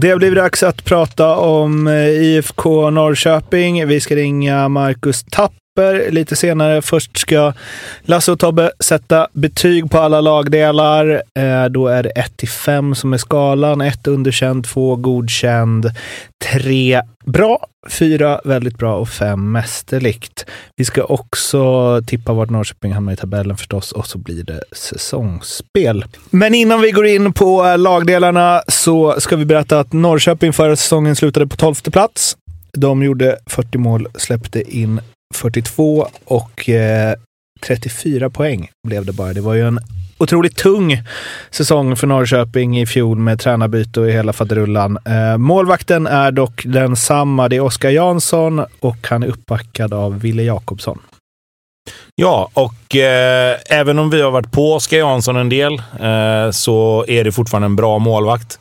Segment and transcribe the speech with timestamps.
[0.00, 3.86] Det har blivit dags att prata om eh, IFK Norrköping.
[3.86, 5.52] Vi ska ringa Marcus Tapp
[6.10, 6.82] lite senare.
[6.82, 7.52] Först ska
[8.02, 11.22] Lasse och Tobbe sätta betyg på alla lagdelar.
[11.38, 13.80] Eh, då är det 1 till 5 som är skalan.
[13.80, 15.90] 1 underkänd, 2 godkänd,
[16.52, 20.46] 3 bra, 4 väldigt bra och 5 mästerligt.
[20.76, 26.04] Vi ska också tippa vart Norrköping hamnar i tabellen förstås och så blir det säsongsspel.
[26.30, 30.76] Men innan vi går in på eh, lagdelarna så ska vi berätta att Norrköping förra
[30.76, 32.36] säsongen slutade på 12 plats.
[32.72, 35.00] De gjorde 40 mål, släppte in
[35.34, 37.14] 42 och eh,
[37.60, 39.32] 34 poäng blev det bara.
[39.32, 39.80] Det var ju en
[40.18, 41.02] otroligt tung
[41.50, 44.98] säsong för Norrköping i fjol med tränarbyte och hela faderullan.
[45.04, 47.48] Eh, målvakten är dock densamma.
[47.48, 50.98] Det är Oskar Jansson och han är uppbackad av Ville Jakobsson.
[52.14, 57.04] Ja, och eh, även om vi har varit på Oskar Jansson en del eh, så
[57.08, 58.58] är det fortfarande en bra målvakt.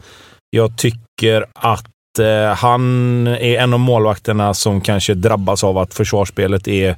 [0.49, 1.85] Jag tycker att
[2.19, 6.95] eh, han är en av målvakterna som kanske drabbas av att försvarsspelet är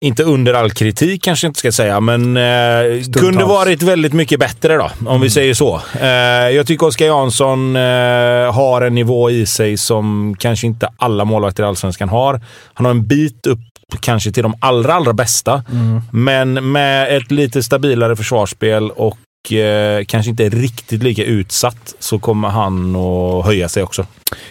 [0.00, 4.40] inte under all kritik kanske jag inte ska säga, men eh, kunde varit väldigt mycket
[4.40, 5.20] bättre då, om mm.
[5.20, 5.80] vi säger så.
[6.00, 6.08] Eh,
[6.56, 11.62] jag tycker Oskar Jansson eh, har en nivå i sig som kanske inte alla målvakter
[11.62, 12.40] i Allsvenskan har.
[12.74, 13.60] Han har en bit upp
[14.00, 16.02] kanske till de allra, allra bästa, mm.
[16.12, 19.18] men med ett lite stabilare försvarsspel och
[19.52, 24.06] eh, kanske inte är riktigt lika utsatt så kommer han att höja sig också.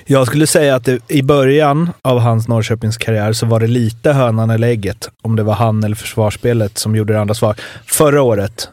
[0.06, 4.14] Jag skulle säga att det, i början av hans Norrköpings karriär så var det lite
[4.14, 5.10] hönan eller ägget.
[5.22, 7.56] Om det var han eller försvarsspelet som gjorde det andra svar.
[7.86, 8.70] Förra året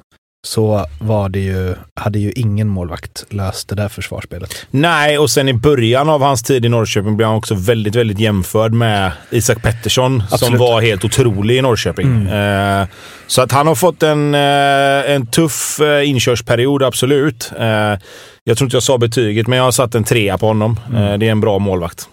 [0.46, 4.66] så var det ju, hade ju ingen målvakt löst det där försvarsspelet.
[4.70, 8.18] Nej, och sen i början av hans tid i Norrköping blev han också väldigt, väldigt
[8.18, 10.40] jämförd med Isak Pettersson Absolut.
[10.40, 12.06] som var helt otrolig i Norrköping.
[12.06, 12.80] Mm.
[12.80, 12.88] Eh,
[13.26, 17.52] så att han har fått en, eh, en tuff eh, inkörsperiod, absolut.
[17.58, 17.98] Eh,
[18.44, 20.80] jag tror inte jag sa betyget, men jag har satt en trea på honom.
[20.88, 21.02] Mm.
[21.02, 22.08] Eh, det är en bra målvakt.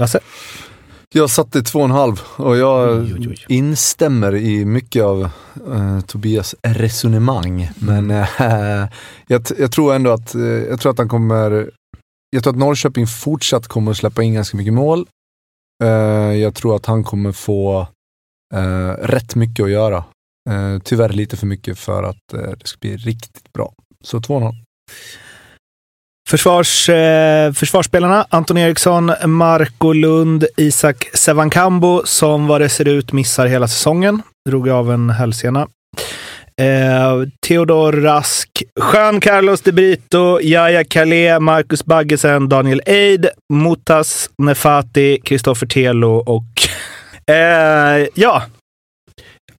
[0.00, 0.20] Lasse?
[1.14, 3.44] Jag satte två och en halv och jag oj, oj, oj.
[3.48, 5.30] instämmer i mycket av
[5.68, 7.70] uh, Tobias resonemang.
[7.78, 8.26] Men uh,
[9.26, 11.70] jag, jag, tror ändå att, uh, jag tror att han kommer,
[12.30, 15.06] jag tror att Norrköping fortsatt kommer att släppa in ganska mycket mål.
[16.40, 17.86] jag tror att han kommer få
[18.98, 20.04] rätt mycket att göra.
[20.84, 23.72] tyvärr lite för mycket för att det ska bli riktigt bra.
[24.04, 24.56] Så två och en halv.
[26.30, 33.46] Försvars, eh, försvarsspelarna Anton Eriksson, Marco Lund, Isak Sevankambo som vad det ser ut missar
[33.46, 34.22] hela säsongen.
[34.48, 35.60] Drog av en hälsena.
[36.60, 45.20] Eh, Theodor Rask, Jean Carlos de Brito, Yahya Kalé, Marcus Baggesen, Daniel Eid, Mutas Nefati,
[45.24, 46.46] Kristoffer Telo och
[47.34, 48.42] eh, ja.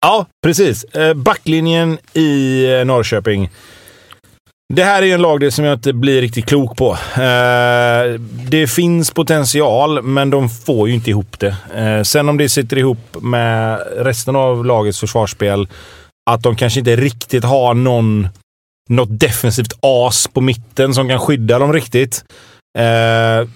[0.02, 0.84] Ja, precis.
[0.84, 3.50] Eh, backlinjen i eh, Norrköping.
[4.74, 6.92] Det här är en lagdel som jag inte blir riktigt klok på.
[7.22, 11.56] Eh, det finns potential, men de får ju inte ihop det.
[11.76, 15.68] Eh, sen om det sitter ihop med resten av lagets försvarsspel,
[16.30, 18.28] att de kanske inte riktigt har någon,
[18.90, 22.24] något defensivt as på mitten som kan skydda dem riktigt.
[22.78, 23.48] Eh,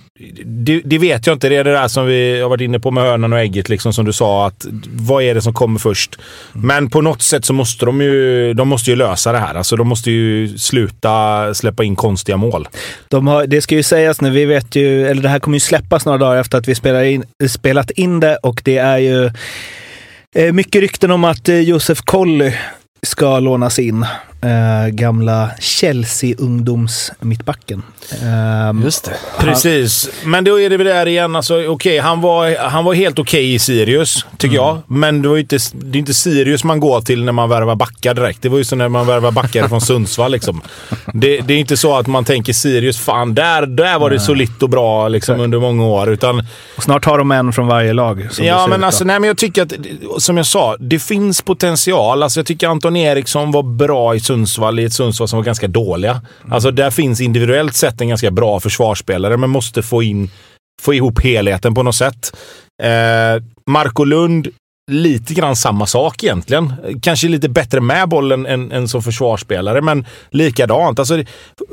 [0.46, 1.50] det, det, vet jag inte.
[1.50, 3.94] Det är det där som vi har varit inne på med hönan och ägget, liksom,
[3.94, 4.48] som du sa.
[4.48, 6.20] att Vad är det som kommer först?
[6.53, 9.56] Men på något sätt så måste de ju, de måste ju lösa det här.
[9.56, 12.68] Alltså, de måste ju sluta släppa in konstiga mål.
[13.08, 15.59] De har, det ska ju sägas nu, vi vet ju, eller det här kommer ju
[15.59, 19.26] släppas några dagar efter att vi spelar in, spelat in det och det är ju
[20.35, 22.53] eh, mycket rykten om att eh, Josef Colley
[23.05, 24.05] ska lånas in.
[24.46, 27.84] Eh, gamla Chelsea-ungdoms-mittbacken.
[28.11, 29.16] Eh, Just det.
[29.40, 30.09] Precis.
[30.23, 31.35] Men då är det väl där igen.
[31.35, 34.67] Alltså, okay, han, var, han var helt okej okay i Sirius, tycker mm.
[34.67, 34.81] jag.
[34.87, 38.13] Men det, var inte, det är inte Sirius man går till när man värvar backar
[38.13, 38.41] direkt.
[38.41, 40.31] Det var ju så när man värvar backar från Sundsvall.
[40.31, 40.61] Liksom.
[41.13, 44.63] Det, det, är inte så att man tänker Sirius, fan där, där var det solitt
[44.63, 46.09] och bra liksom, under många år.
[46.09, 48.28] Utan, och snart har de en från varje lag.
[48.40, 49.73] ja, men alltså, nej, men jag tycker att,
[50.17, 52.23] som jag sa, det finns potential.
[52.23, 55.44] Alltså, jag tycker Anton Anton Eriksson var bra i Sundsvall, i ett Sundsvall som var
[55.44, 56.22] ganska dåliga.
[56.50, 60.30] Alltså där finns individuellt sett en ganska bra försvarsspelare, men måste få in
[60.82, 62.38] få ihop helheten på något sätt.
[62.84, 64.47] Eh, Marco Lund
[64.91, 66.73] lite grann samma sak egentligen.
[67.02, 70.99] Kanske lite bättre med bollen än, än som försvarsspelare, men likadant.
[70.99, 71.23] Alltså,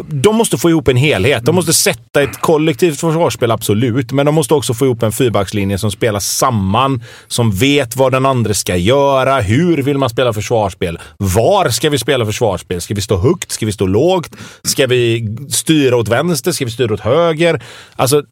[0.09, 1.45] de måste få ihop en helhet.
[1.45, 5.79] De måste sätta ett kollektivt försvarsspel, absolut, men de måste också få ihop en fyrbackslinje
[5.79, 9.41] som spelar samman, som vet vad den andra ska göra.
[9.41, 10.99] Hur vill man spela försvarsspel?
[11.17, 12.81] Var ska vi spela försvarsspel?
[12.81, 13.53] Ska vi stå högt?
[13.53, 14.31] Ska vi stå lågt?
[14.63, 16.53] Ska vi styra åt vänster?
[16.53, 17.63] Ska vi styra åt höger?
[17.97, 18.23] Alltså,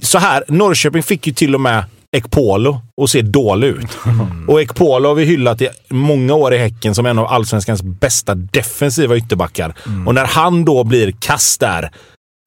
[0.00, 1.84] så här, Norrköping fick ju till och med
[2.16, 3.98] Ekpolo och ser dålig ut.
[4.06, 4.48] Mm.
[4.48, 8.34] Och Ekpolo har vi hyllat i många år i Häcken som en av allsvenskans bästa
[8.34, 9.74] defensiva ytterbackar.
[9.86, 10.08] Mm.
[10.08, 11.90] Och när han då blir kast där,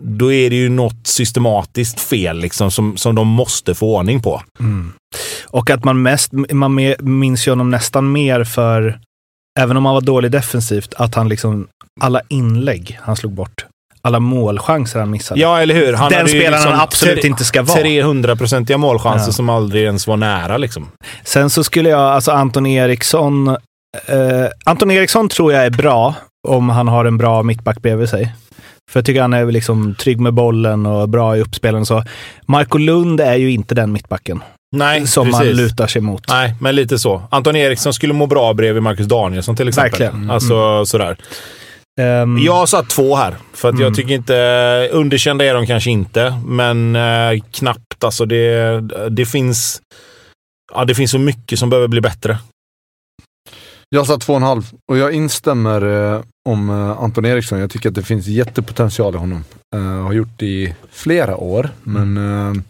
[0.04, 4.42] då är det ju något systematiskt fel liksom, som, som de måste få ordning på.
[4.60, 4.94] Mm.
[5.48, 9.00] Och att man mest, man minns ju honom nästan mer för,
[9.60, 11.68] även om han var dålig defensivt, att han liksom,
[12.02, 13.66] alla inlägg han slog bort
[14.02, 15.40] alla målchanser han missade.
[15.40, 15.94] Ja, eller hur?
[15.94, 17.80] Han Den spelaren liksom han absolut inte ska vara.
[17.80, 19.32] 300-procentiga målchanser ja.
[19.32, 20.58] som aldrig ens var nära.
[20.58, 20.92] Liksom.
[21.24, 23.48] Sen så skulle jag, alltså Anton Eriksson.
[23.48, 23.56] Eh,
[24.66, 26.16] Anton Eriksson tror jag är bra
[26.48, 28.34] om han har en bra mittback bredvid sig.
[28.92, 32.04] För jag tycker han är liksom trygg med bollen och bra i uppspelen så.
[32.46, 34.44] Marco Lund är ju inte den mittbacken.
[34.76, 35.40] Nej, som precis.
[35.40, 36.24] man lutar sig mot.
[36.30, 37.22] Nej, men lite så.
[37.30, 39.92] Anton Eriksson skulle må bra bredvid Marcus Danielsson till exempel.
[39.92, 40.16] Verkligen.
[40.16, 40.30] Mm.
[40.30, 41.18] Alltså sådär.
[42.02, 43.36] Um, jag har satt två här.
[43.54, 43.84] För att mm.
[43.84, 44.90] jag tycker inte...
[44.92, 48.04] Underkända är de kanske inte, men eh, knappt.
[48.04, 49.82] Alltså det, det finns...
[50.74, 52.38] Ja, det finns så mycket som behöver bli bättre.
[53.96, 57.60] Jag sa två och en halv och jag instämmer eh, om eh, Anton Eriksson.
[57.60, 59.44] Jag tycker att det finns jättepotential i honom.
[59.76, 62.14] Eh, har gjort det i flera år, mm.
[62.14, 62.62] men eh,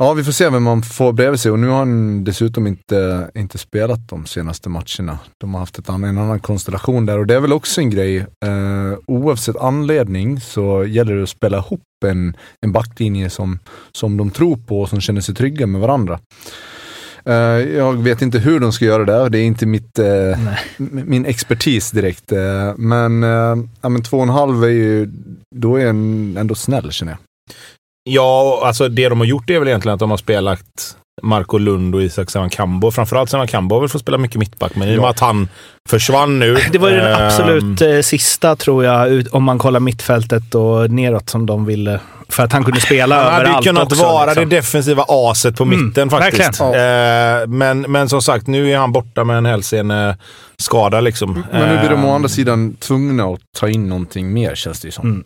[0.00, 3.30] Ja, vi får se vem man får bredvid sig och nu har han dessutom inte,
[3.34, 5.18] inte spelat de senaste matcherna.
[5.40, 7.90] De har haft ett annan, en annan konstellation där och det är väl också en
[7.90, 8.16] grej.
[8.16, 13.58] Eh, oavsett anledning så gäller det att spela ihop en, en backlinje som,
[13.92, 16.20] som de tror på och som känner sig trygga med varandra.
[17.28, 17.34] Uh,
[17.76, 20.38] jag vet inte hur de ska göra det, det är inte mitt, uh,
[20.76, 22.32] min expertis direkt.
[22.32, 23.22] Uh, men,
[23.80, 25.10] ja, men två och en halv är ju,
[25.56, 27.18] då är en ändå snäll känner jag.
[28.08, 31.94] Ja, alltså det de har gjort är väl egentligen att de har spelat Marco Lund
[31.94, 32.50] och Isak Sevan
[32.92, 35.48] Framförallt Sevan Kambo har väl fått spela mycket mittback, men i och med att han
[35.88, 36.56] försvann nu.
[36.72, 40.90] Det var ju den ehm, absolut eh, sista, tror jag, om man kollar mittfältet och
[40.90, 42.00] neråt som de ville.
[42.28, 44.48] För att han kunde spela han överallt Han hade kunnat också, vara liksom.
[44.48, 46.60] det defensiva aset på mm, mitten faktiskt.
[46.60, 46.66] Eh,
[47.48, 51.00] men, men som sagt, nu är han borta med en hälseneskada.
[51.00, 51.44] Liksom.
[51.52, 52.28] Men nu blir de å andra ehm.
[52.28, 55.04] sidan tvungna att ta in någonting mer, känns det ju som.
[55.04, 55.24] Mm.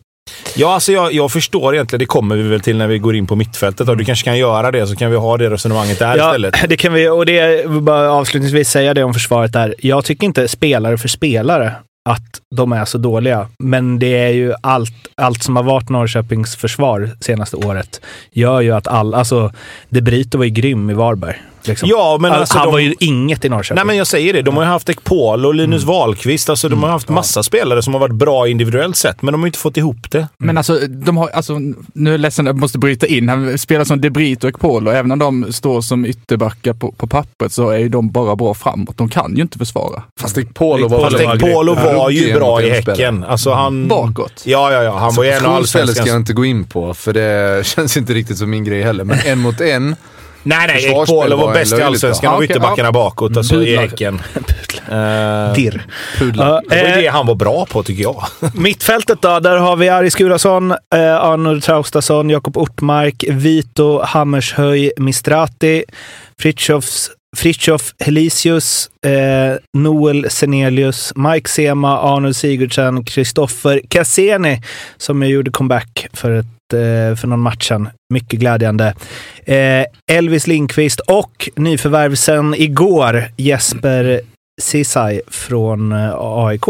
[0.57, 1.99] Ja, alltså jag, jag förstår egentligen.
[1.99, 3.89] Det kommer vi väl till när vi går in på mittfältet.
[3.89, 6.55] Och du kanske kan göra det, så kan vi ha det resonemanget där ja, istället.
[6.69, 7.09] det kan vi.
[7.09, 9.75] Och det, bara avslutningsvis säga det om försvaret där.
[9.79, 11.75] Jag tycker inte spelare för spelare
[12.09, 13.49] att de är så dåliga.
[13.59, 18.01] Men det är ju allt, allt som har varit Norrköpings försvar senaste året
[18.33, 19.53] gör ju att alla, alltså
[19.89, 21.43] De Brito var ju grym i Varberg.
[21.69, 21.89] Liksom.
[21.89, 22.73] Ja, men alltså, han de...
[22.73, 23.75] var ju inget i Norrköping.
[23.75, 24.43] Nej, men jag säger det.
[24.43, 25.95] De har ju haft Ekpol och Linus mm.
[25.95, 26.51] Wahlqvist.
[26.51, 27.43] Alltså, de har haft massa ja.
[27.43, 30.19] spelare som har varit bra individuellt sett, men de har inte fått ihop det.
[30.19, 30.29] Mm.
[30.37, 31.59] Men alltså, de har, alltså,
[31.95, 33.29] nu är jag ledsen, jag måste bryta in.
[33.29, 37.07] Han spelar som Debrit och Ekpol och även om de står som ytterbackar på, på
[37.07, 38.99] pappret så är ju de bara bra framåt.
[38.99, 40.03] De kan ju inte försvara.
[40.21, 43.25] Fast Ekpolo var, Fast Ekpolo var, var ju bra i Häcken.
[43.25, 43.89] Alltså, han...
[43.89, 44.43] Bakåt?
[44.45, 44.99] Ja, ja, ja.
[44.99, 45.99] Han var ju en av allsvenskans...
[45.99, 49.05] ska jag inte gå in på, för det känns inte riktigt som min grej heller.
[49.05, 49.97] Men en mot en
[50.43, 50.85] Nej, nej.
[50.85, 52.93] Ekpolo var bäst i Allsvenskan av ytterbackarna ja.
[52.93, 54.15] bakåt, alltså i Häcken.
[54.15, 55.87] Uh, Dirr.
[56.19, 56.63] Pudlar.
[56.69, 58.25] det var ju det han var bra på, tycker jag.
[58.55, 65.85] Mittfältet då, där har vi Aris Gurason, eh, Arnold Traustason, Jakob Ortmark, Vito Hammershöj Mistrati,
[66.39, 74.63] Fritjofs Fritjof Helisius, eh, Noel Senelius, Mike Sema, Arnold Sigurdsen, Kristoffer Cassini
[74.97, 76.62] som gjorde comeback för ett Eh,
[77.17, 77.89] för någon match sedan.
[78.15, 78.95] Mycket glädjande.
[79.45, 84.21] Eh, Elvis Lindqvist och nyförvärv igår, Jesper
[84.61, 86.69] Sisai från eh, AIK.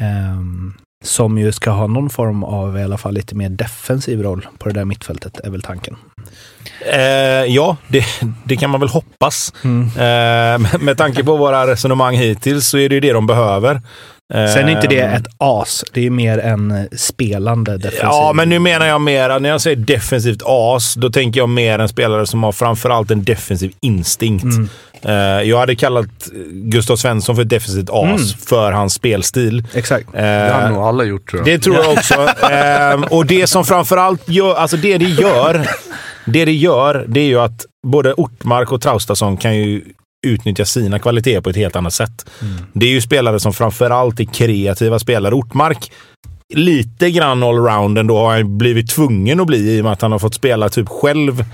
[0.00, 4.46] Ehm, som ju ska ha någon form av i alla fall lite mer defensiv roll
[4.58, 5.96] på det där mittfältet, är väl tanken.
[6.92, 7.00] Eh,
[7.54, 8.04] ja, det,
[8.44, 9.52] det, kan man väl hoppas.
[9.64, 9.86] Mm.
[9.86, 13.82] Eh, med, med tanke på våra resonemang hittills så är det ju det de behöver.
[14.32, 15.14] Sen är inte det ehm.
[15.14, 15.84] ett as.
[15.92, 18.00] Det är mer en spelande defensiv.
[18.02, 21.78] Ja, men nu menar jag mer, när jag säger defensivt as, då tänker jag mer
[21.78, 24.44] en spelare som har framförallt en defensiv instinkt.
[24.44, 24.68] Mm.
[25.08, 28.18] Uh, jag hade kallat Gustav Svensson för ett defensivt as mm.
[28.46, 29.64] för hans spelstil.
[29.74, 30.06] Exakt.
[30.06, 31.46] Uh, det har nog alla gjort tror jag.
[31.46, 32.14] Det tror jag också.
[32.14, 35.66] uh, och det som framförallt gör, alltså det det gör,
[36.24, 39.82] det det gör, det är ju att både Ortmark och Traustason kan ju
[40.24, 42.26] utnyttja sina kvaliteter på ett helt annat sätt.
[42.72, 45.34] Det är ju spelare som framförallt är kreativa spelare.
[45.34, 45.92] Ortmark
[46.54, 50.12] lite grann allround ändå har han blivit tvungen att bli i och med att han
[50.12, 51.44] har fått spela typ själv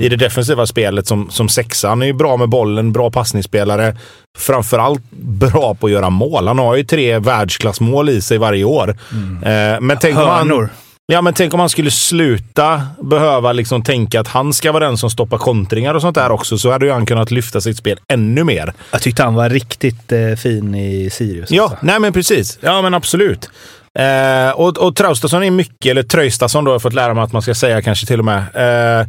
[0.00, 1.88] i det defensiva spelet som, som sexa.
[1.88, 3.96] Han är ju bra med bollen, bra passningsspelare.
[4.38, 6.46] Framförallt bra på att göra mål.
[6.46, 8.88] Han har ju tre världsklassmål i sig varje år.
[8.88, 10.68] Eh, men tänk om han...
[11.12, 14.96] Ja, men tänk om han skulle sluta behöva liksom tänka att han ska vara den
[14.96, 17.98] som stoppar kontringar och sånt där också, så hade ju han kunnat lyfta sitt spel
[18.12, 18.72] ännu mer.
[18.90, 21.50] Jag tyckte han var riktigt eh, fin i Sirius.
[21.50, 21.78] Ja, alltså.
[21.82, 22.58] nej men precis.
[22.60, 23.50] Ja, men absolut.
[23.98, 27.32] Eh, och, och Traustason är mycket, eller Tröjstason då har jag fått lära mig att
[27.32, 28.38] man ska säga kanske till och med.
[28.54, 29.06] Eh,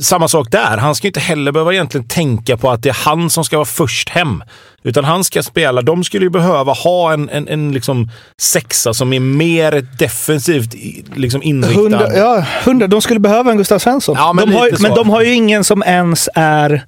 [0.00, 0.76] samma sak där.
[0.76, 3.66] Han ska inte heller behöva egentligen tänka på att det är han som ska vara
[3.66, 4.42] först hem.
[4.82, 5.82] Utan han ska spela.
[5.82, 10.74] De skulle ju behöva ha en, en, en liksom sexa som är mer defensivt
[11.14, 11.80] liksom inriktad.
[11.80, 12.86] Hundra, ja, hundra.
[12.86, 14.16] De skulle behöva en Gustav Svensson.
[14.18, 16.84] Ja, men de har, men de har ju ingen som ens är...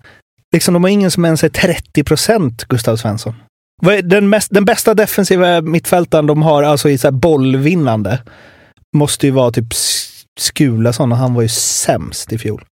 [0.52, 3.34] Liksom, de har ingen som ens är 30 procent Gustav Svensson.
[4.02, 8.22] Den, mest, den bästa defensiva mittfältaren de har, alltså i så bollvinnande,
[8.96, 9.74] måste ju vara typ
[10.40, 12.64] Skulason och han var ju sämst i fjol.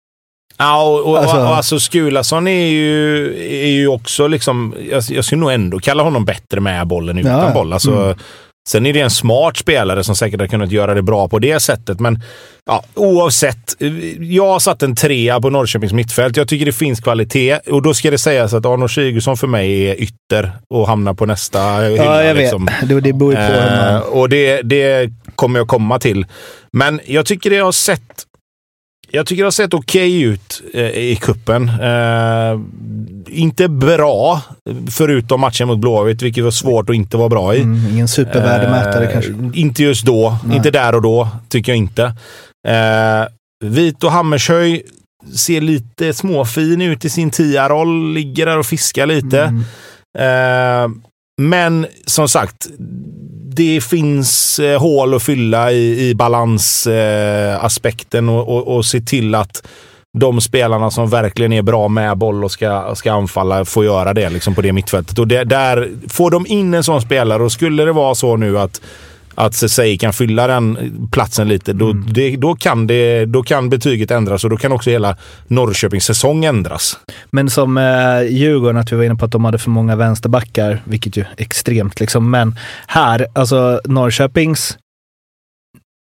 [0.61, 3.27] Ja, och, och, Alltså- och, alltså Skulason är ju,
[3.65, 4.75] är ju också liksom...
[4.91, 7.73] Jag, jag skulle nog ändå kalla honom bättre med bollen utan Ja, boll.
[7.73, 8.17] Alltså, Mm.
[8.69, 11.61] Sen är det en smart spelare som säkert har kunnat göra det bra på det
[11.61, 12.23] sättet, men
[12.67, 13.77] ja, oavsett.
[14.19, 16.37] Jag har satt en trea på Norrköpings mittfält.
[16.37, 19.91] Jag tycker det finns kvalitet och då ska det sägas att Arnold Sigurdsson för mig
[19.91, 22.05] är ytter och hamnar på nästa hylla.
[22.05, 22.43] Ja, jag vet.
[22.43, 22.69] liksom.
[22.83, 26.27] Det, det beror ju på Eh, och det, det kommer jag komma till.
[26.73, 28.01] Men jag tycker det har sett
[29.13, 31.69] jag tycker det har sett okej ut eh, i kuppen.
[31.69, 32.61] Eh,
[33.29, 34.43] inte bra,
[34.91, 37.61] förutom matchen mot Blåvitt, vilket var svårt att inte vara bra i.
[37.61, 39.33] Mm, ingen supervärdemätare Eh, kanske.
[39.55, 40.39] Inte just då.
[40.45, 40.57] Nej.
[40.57, 42.05] Inte där och då, tycker jag inte.
[42.69, 43.27] Eh,
[43.65, 44.83] Vito Hammershöj
[45.37, 48.13] ser lite småfin ut i sin tia-roll.
[48.13, 49.43] Ligger där och fiskar lite.
[49.43, 49.65] Mm.
[50.19, 50.91] Eh,
[51.43, 52.67] men som sagt,
[53.61, 59.35] det finns eh, hål att fylla i, i balansaspekten eh, och, och, och se till
[59.35, 59.67] att
[60.19, 64.31] de spelarna som verkligen är bra med boll och ska, ska anfalla får göra det
[64.31, 65.19] liksom på det mittfältet.
[65.19, 68.59] Och det, där får de in en sån spelare och skulle det vara så nu
[68.59, 68.81] att
[69.47, 70.79] att Ceesay kan fylla den
[71.13, 74.91] platsen lite, då, det, då, kan det, då kan betyget ändras och då kan också
[74.91, 75.17] hela
[75.47, 76.99] Norrköpings säsong ändras.
[77.31, 80.83] Men som eh, Djurgården, att vi var inne på att de hade för många vänsterbackar,
[80.85, 82.31] vilket ju är extremt liksom.
[82.31, 82.57] Men
[82.87, 84.79] här, alltså Norrköpings,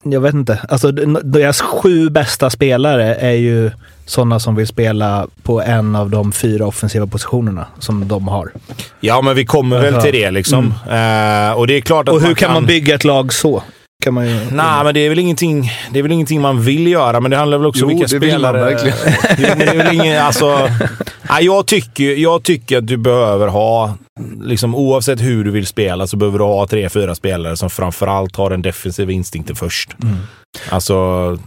[0.03, 3.71] jag vet inte, alltså deras sju bästa spelare är ju
[4.07, 8.51] sådana som vill spela på en av de fyra offensiva positionerna som de har.
[8.99, 10.65] Ja, men vi kommer väl till det liksom.
[10.65, 13.63] Eh, och det är klart att Och hur kan man bygga ett lag så?
[14.03, 14.33] Kan man ju...
[14.51, 17.37] Nej, men det är, väl ingenting, det är väl ingenting man vill göra, men det
[17.37, 18.73] handlar väl också Jo, om vilka det vill man spelare...
[18.73, 18.97] verkligen.
[19.37, 20.69] Jo, det är väl ingen, alltså,
[21.29, 23.93] nej, jag, tycker, jag tycker att du behöver ha,
[24.41, 28.35] liksom, oavsett hur du vill spela, så behöver du ha tre, fyra spelare som framförallt
[28.35, 29.89] har den defensiva instinkten först.
[30.03, 30.17] Mm.
[30.69, 31.37] Alltså,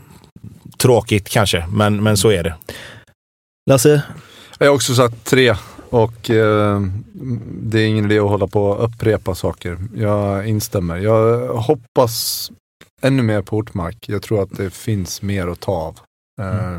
[0.81, 2.55] tråkigt kanske, men, men så är det.
[3.71, 4.03] Lasse?
[4.59, 5.55] Jag har också sagt tre
[5.91, 6.81] och eh,
[7.63, 9.79] det är ingen idé att hålla på och upprepa saker.
[9.95, 10.97] Jag instämmer.
[10.97, 12.51] Jag hoppas
[13.01, 14.09] ännu mer på Ortmark.
[14.09, 15.99] Jag tror att det finns mer att ta av.
[16.41, 16.79] Eh,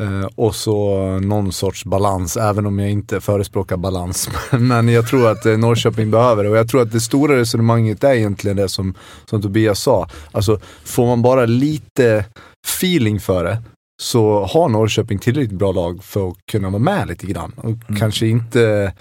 [0.00, 4.30] eh, och så någon sorts balans, även om jag inte förespråkar balans.
[4.50, 8.04] Men jag tror att eh, Norrköping behöver det och jag tror att det stora resonemanget
[8.04, 8.94] är egentligen det som,
[9.24, 10.08] som Tobias sa.
[10.32, 12.24] Alltså får man bara lite
[12.66, 13.62] feeling för det
[14.00, 17.52] så har Norrköping tillräckligt bra lag för att kunna vara med lite grann.
[17.56, 18.92] Och Kanske inte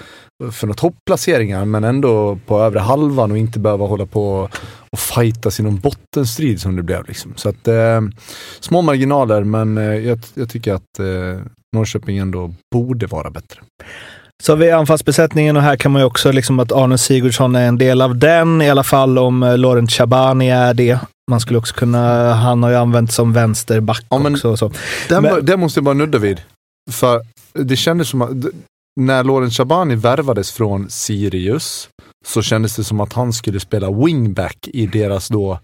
[0.52, 4.50] för några topplaceringar men ändå på övre halvan och inte behöva hålla på
[4.92, 7.08] och fightas i någon bottenstrid som det blev.
[7.08, 7.34] Liksom.
[7.36, 8.02] Så att eh,
[8.60, 11.42] små marginaler men eh, jag, jag tycker att eh,
[11.76, 13.60] Norrköping ändå borde vara bättre.
[14.44, 17.68] Så har vi anfallsbesättningen och här kan man ju också liksom att Arne Sigurdsson är
[17.68, 21.00] en del av den, i alla fall om eh, Laurent Chabani är det.
[21.32, 24.50] Man skulle också kunna, han har ju använt som vänsterback Ja, men- också.
[24.52, 24.72] och Så.
[25.10, 26.42] Den, Men- det måste jag bara nudda vid.
[26.92, 27.22] För
[27.54, 28.30] det kändes som att
[29.00, 31.90] när Loren Shabani värvades från Sirius
[32.26, 35.60] så kändes det som att han skulle spela wingback i deras då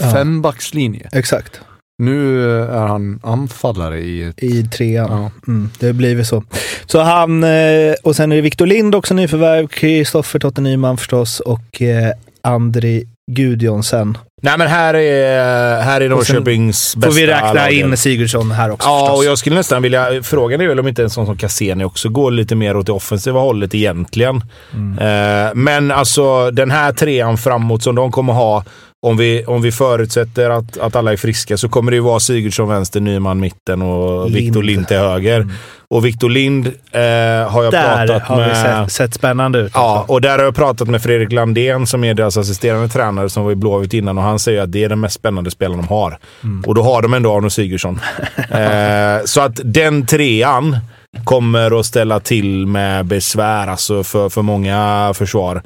[0.00, 0.12] Ja.
[0.12, 1.08] fembackslinje.
[1.12, 1.60] Exakt,
[2.02, 4.42] Nu är han anfallare i ett...
[4.42, 5.22] i trean.
[5.22, 5.30] Ja.
[5.52, 6.44] Mm, det har blivit så.
[6.86, 11.40] Så han, eh, och sen är det Victor Lind också nyförvärv, Kristoffer Totte Nyman förstås
[11.40, 14.18] och eh, Andri Gudjonsen.
[14.42, 17.72] Nej, men här är, här är Och sen Norrköpings bästa Får vi räkna lag.
[17.72, 19.18] in Sigurdsson här också Ja, förstås.
[19.18, 20.22] och jag skulle nästan vilja...
[20.22, 22.92] Frågan är väl om inte en sån som Cassini också går lite mer åt det
[22.92, 24.44] offensiva hållet egentligen.
[24.74, 24.98] Mm.
[24.98, 28.64] Eh, men alltså den här trean framåt som de kommer ha
[29.02, 32.20] om vi, om vi förutsätter att, att alla är friska så kommer det ju vara
[32.20, 34.44] Sigurdsson vänster, Nyman mitten och Lind.
[34.44, 35.40] Viktor Lind till höger.
[35.40, 35.54] Mm.
[35.88, 37.02] Och Viktor Lind eh,
[37.50, 38.48] har jag Där pratat har med...
[38.48, 39.72] vi sett, sett spännande ut.
[39.74, 40.12] Ja, också.
[40.12, 43.52] och där har jag pratat med Fredrik Landén som är deras assisterande tränare som var
[43.52, 46.18] i Blåvitt innan och han säger att det är den mest spännande spelaren de har.
[46.66, 48.00] Och då har de ändå Arno Sigurdsson.
[48.50, 50.78] eh, så att den trean
[51.24, 55.62] kommer att ställa till med besvär alltså för, för många försvar.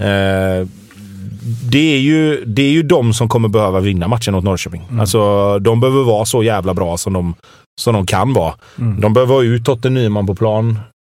[0.00, 0.66] Eh,
[1.70, 4.82] det är, ju, det är ju de som kommer behöva vinna matchen åt Norrköping.
[5.00, 7.34] Alltså, de behöver vara så jävla bra som de,
[7.80, 8.54] som de kan vara.
[8.78, 9.00] Mm.
[9.00, 10.78] De behöver ha ut Totte Nyman på plan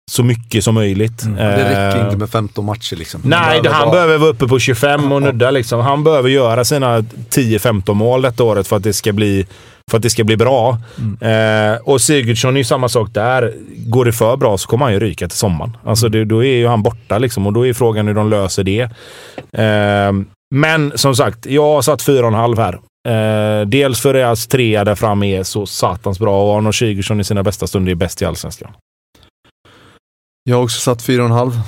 [0.09, 1.23] så mycket som möjligt.
[1.37, 3.21] Det räcker Eh, inte med 15 matcher liksom.
[3.23, 5.51] Nej, De han bara- behöver vara uppe på 25 och nudda.
[5.51, 5.79] Liksom.
[5.79, 9.45] Han behöver göra sina 10-15 mål detta året för att det ska bli,
[9.91, 10.77] för att det ska bli bra.
[11.21, 13.53] Eh, och Sigurdsson är ju samma sak där.
[13.75, 15.77] Går det för bra så kommer han ju ryka till sommaren.
[15.85, 18.63] Alltså det, då är ju han borta liksom och då är frågan hur de löser
[18.63, 18.81] det.
[19.53, 20.11] Eh,
[20.55, 22.79] men som sagt, jag har satt 4,5 här.
[23.07, 27.23] Eh, dels för deras trea där framme är så satans bra och Arnold Sigurdsson i
[27.23, 28.71] sina bästa stunder är bäst i Allsvenskan.
[30.49, 31.59] Jag har också satt 4,5.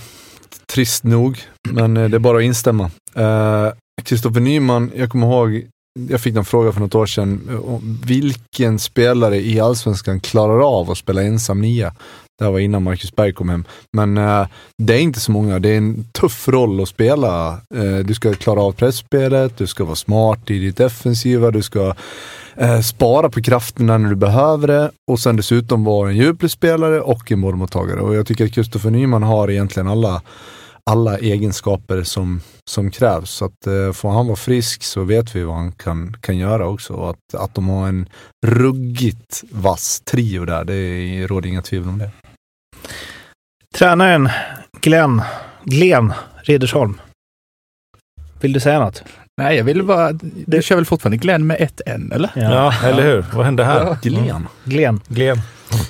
[0.73, 2.91] Trist nog, men eh, det är bara att instämma.
[3.15, 3.67] Eh,
[4.03, 5.67] Kristoffer Nyman, jag kommer ihåg,
[6.09, 10.91] jag fick en fråga för något år sedan, eh, vilken spelare i Allsvenskan klarar av
[10.91, 11.93] att spela ensam nia?
[12.39, 13.65] Det här var innan Marcus Berg kom hem.
[13.97, 14.47] Men eh,
[14.77, 17.61] det är inte så många, det är en tuff roll att spela.
[17.75, 21.93] Eh, du ska klara av pressspelet, du ska vara smart i ditt defensiva, du ska
[22.55, 27.31] eh, spara på krafterna när du behöver det och sen dessutom vara en djupledsspelare och
[27.31, 28.01] en målmottagare.
[28.01, 30.21] Och jag tycker att Kristoffer Nyman har egentligen alla,
[30.89, 33.29] alla egenskaper som, som krävs.
[33.29, 36.67] Så att eh, får han vara frisk så vet vi vad han kan, kan göra
[36.67, 36.93] också.
[36.93, 38.09] Och att, att de har en
[38.45, 42.11] ruggigt vass trio där, det råder inga tvivel om det.
[43.75, 44.29] Tränaren
[44.81, 45.21] Glenn,
[45.63, 47.01] Glenn Riddersholm.
[48.41, 49.03] Vill du säga något?
[49.41, 50.11] Nej, jag ville bara...
[50.45, 52.29] Du kör väl fortfarande Glenn med ett N, eller?
[52.35, 53.25] Ja, eller hur?
[53.33, 53.97] Vad hände här?
[54.01, 54.47] Glen.
[54.63, 55.01] Glenn.
[55.07, 55.41] Glen.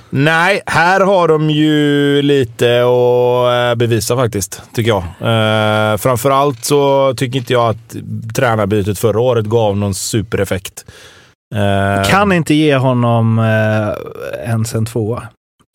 [0.09, 5.03] Nej, här har de ju lite att eh, bevisa faktiskt, tycker jag.
[5.03, 7.95] Eh, framförallt så tycker inte jag att
[8.35, 10.85] tränarbytet förra året gav någon supereffekt.
[11.55, 15.23] Eh, Kan inte ge honom eh, ens en tvåa.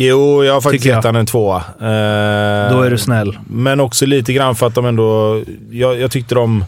[0.03, 1.57] Jo, jag har faktiskt gett han en tvåa.
[1.81, 3.39] Eh, Då är du snäll.
[3.51, 5.43] Men också lite grann för att de ändå...
[5.71, 6.65] Jag, jag tyckte de...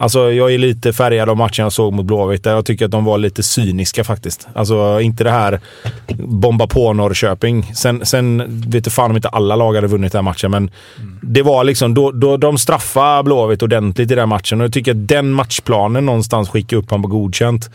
[0.00, 2.46] Alltså jag är lite färgad av matchen jag såg mot Blåvitt.
[2.46, 4.48] Jag tycker att de var lite cyniska faktiskt.
[4.54, 5.60] Alltså inte det här
[6.18, 7.72] bomba på Norrköping.
[7.74, 10.70] Sen, sen vet du fan om inte alla lag hade vunnit den här matchen, men
[11.22, 11.94] det var liksom...
[11.94, 16.06] Då, då, de straffade Blåvitt ordentligt i den matchen och jag tycker att den matchplanen
[16.06, 17.70] någonstans skickar upp honom på godkänt.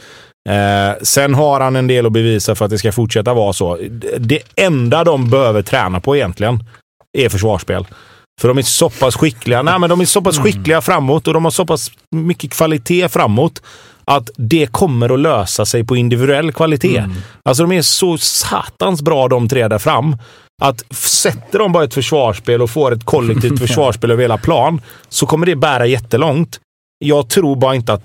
[0.49, 3.79] Eh, sen har han en del att bevisa för att det ska fortsätta vara så.
[4.19, 6.63] Det enda de behöver träna på egentligen
[7.17, 7.85] är försvarsspel.
[8.41, 9.61] För de är så pass skickliga.
[9.61, 13.09] Nej, men de är så pass skickliga framåt och de har så pass mycket kvalitet
[13.09, 13.61] framåt
[14.05, 17.03] att det kommer att lösa sig på individuell kvalitet.
[17.43, 20.17] Alltså de är så satans bra de tre där fram.
[20.61, 25.25] Att sätter de bara ett försvarsspel och får ett kollektivt försvarsspel över hela plan så
[25.25, 26.59] kommer det bära jättelångt.
[26.99, 28.03] Jag tror bara inte att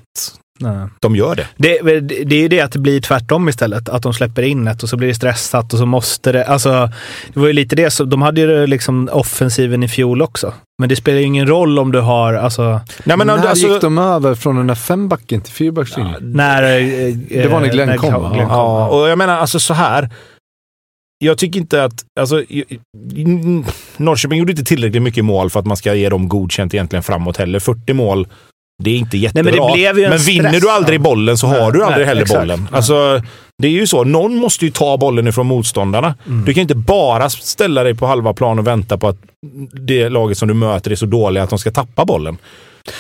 [0.61, 0.89] Nej.
[1.01, 1.47] de gör det.
[1.57, 3.89] Det, det är ju det att det blir tvärtom istället.
[3.89, 6.45] Att de släpper in ett och så blir det stressat och så måste det...
[6.45, 6.91] Alltså,
[7.33, 7.91] det var ju lite det.
[7.91, 10.53] Så de hade ju liksom offensiven i fjol också.
[10.81, 12.35] Men det spelar ju ingen roll om du har...
[12.35, 16.17] Alltså, Nej, men när alltså, gick de över från den där fembacken till fyrbackslinjen?
[16.21, 16.63] när...
[16.63, 18.31] eh, Det var när Glenn kom, va?
[18.35, 18.57] Glenn kom.
[18.57, 20.11] Ja, och jag menar alltså så här.
[21.25, 22.05] Jag tycker inte att...
[22.21, 22.43] Alltså,
[23.97, 27.37] Norrköping gjorde inte tillräckligt mycket mål för att man ska ge dem godkänt egentligen framåt
[27.37, 27.59] heller.
[27.59, 28.29] 40 mål,
[28.81, 29.53] det är inte jättebra.
[29.53, 31.85] men det blev ju en Men vinner stress, du aldrig bollen så Nej, har du
[31.85, 32.41] aldrig nej, heller exakt.
[32.41, 32.69] bollen.
[32.73, 33.23] Alltså,
[33.63, 34.05] det är ju så.
[34.05, 36.15] Någon måste ju ta bollen ifrån motståndarna.
[36.27, 36.45] Mm.
[36.45, 39.17] Du kan inte bara ställa dig på halva plan och vänta på att
[39.73, 42.39] det laget som du möter är så dåliga att de ska tappa bollen.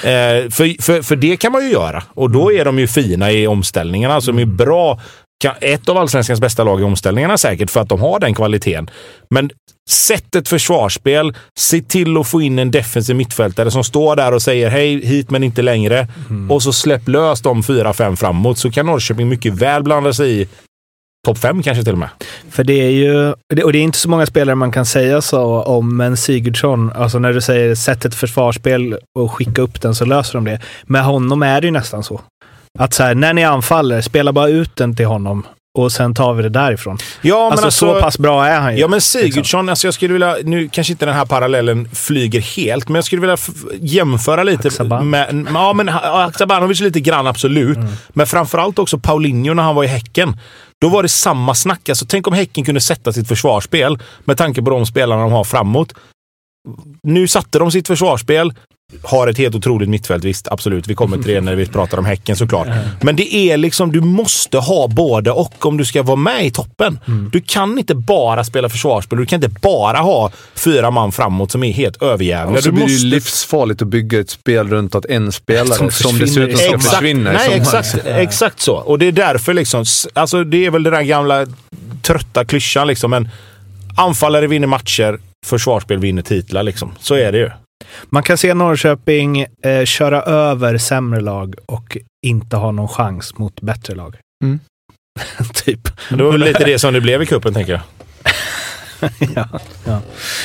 [0.04, 2.02] Eh, för, för, för det kan man ju göra.
[2.14, 4.14] Och då är de ju fina i omställningarna.
[4.14, 5.00] Alltså, de är bra.
[5.60, 8.90] Ett av allsvenskans bästa lag i omställningarna säkert för att de har den kvaliteten.
[9.30, 9.50] Men
[9.90, 11.36] sätt ett försvarsspel.
[11.58, 15.30] Se till att få in en defensiv mittfältare som står där och säger hej hit
[15.30, 16.08] men inte längre.
[16.48, 20.40] Och så släpp lös de fyra, fem framåt så kan Norrköping mycket väl blanda sig
[20.40, 20.48] i
[21.26, 22.08] topp fem kanske till och med.
[22.50, 23.30] För det är ju,
[23.64, 27.18] och det är inte så många spelare man kan säga så om, men Sigurdsson, alltså
[27.18, 30.60] när du säger sätt ett försvarsspel och skicka upp den så löser de det.
[30.84, 32.20] Med honom är det ju nästan så.
[32.80, 35.46] Att så här, när ni anfaller, spela bara ut den till honom
[35.78, 36.98] och sen tar vi det därifrån.
[37.22, 38.80] Ja, alltså, så pass bra är han ju.
[38.80, 42.88] Ja, men Sigurdsson, alltså jag skulle vilja, nu kanske inte den här parallellen flyger helt,
[42.88, 43.36] men jag skulle vilja
[43.80, 45.10] jämföra lite Aksaban.
[45.10, 49.84] med, ja men ha- Haksabanovic lite grann absolut, men framförallt också Paulinho när han var
[49.84, 50.36] i Häcken.
[50.80, 51.88] Då var det samma snack.
[51.88, 55.44] Alltså, tänk om Häcken kunde sätta sitt försvarsspel med tanke på de spelarna de har
[55.44, 55.92] framåt.
[57.02, 58.52] Nu satte de sitt försvarsspel.
[59.02, 60.24] Har ett helt otroligt mittfält.
[60.24, 60.88] Visst, absolut.
[60.88, 62.68] Vi kommer till det när vi pratar om Häcken såklart.
[63.00, 66.50] Men det är liksom, du måste ha både och om du ska vara med i
[66.50, 66.98] toppen.
[67.06, 67.30] Mm.
[67.32, 69.18] Du kan inte bara spela försvarsspel.
[69.18, 72.58] Du kan inte bara ha fyra man framåt som är helt överjävliga.
[72.58, 75.32] Och så Du blir det ju måste livsfarligt att bygga ett spel runt att en
[75.32, 76.78] spelare Som dessutom ska i sommar.
[76.78, 78.74] försvinna Nej, exakt, exakt så.
[78.74, 81.46] Och det är därför liksom, alltså det är väl den där gamla
[82.02, 83.10] trötta klyschan liksom.
[83.10, 83.28] Men
[83.96, 86.92] anfallare vinner matcher, försvarsspel vinner titlar liksom.
[87.00, 87.50] Så är det ju.
[88.04, 93.60] Man kan se Norrköping eh, köra över sämre lag och inte ha någon chans mot
[93.60, 94.16] bättre lag.
[94.44, 94.60] Mm.
[95.54, 95.88] typ.
[96.10, 97.82] Det var väl lite det som det blev i kuppen tänker jag.
[99.84, 100.00] ja.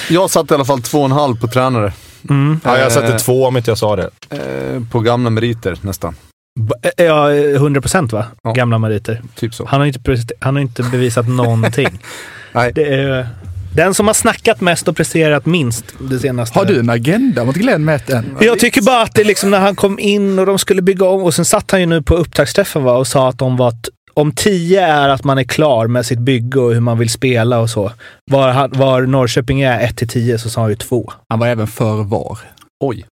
[0.09, 1.93] Jag satte i alla fall två och en halv på tränare.
[2.29, 2.59] Mm.
[2.63, 4.09] Ja, jag satte Eh, två om inte jag sa det.
[4.29, 6.15] Eh, på gamla meriter nästan.
[6.59, 8.25] B- eh, Ja, 100 procent va?
[8.43, 8.51] Ja.
[8.51, 9.21] Gamla meriter.
[9.35, 9.65] Typ så.
[9.65, 11.99] Han har inte, han har inte bevisat någonting.
[12.53, 12.71] Nej.
[12.75, 13.29] Det är
[13.75, 16.59] den som har snackat mest och presterat minst det senaste.
[16.59, 18.37] Har du en agenda mot Glenn än?
[18.41, 21.23] Jag tycker bara att det liksom när han kom in och de skulle bygga om
[21.23, 23.77] och sen satt han ju nu på upptaktsträffen va, och sa att de var t-
[24.13, 27.59] om 10 är att man är klar med sitt bygge och hur man vill spela
[27.59, 27.91] och så.
[28.31, 31.11] Var, han- var Norrköping är 1 till 10 så sa han ju 2.
[31.29, 32.37] Han var även för VAR.
[32.83, 33.05] Oj.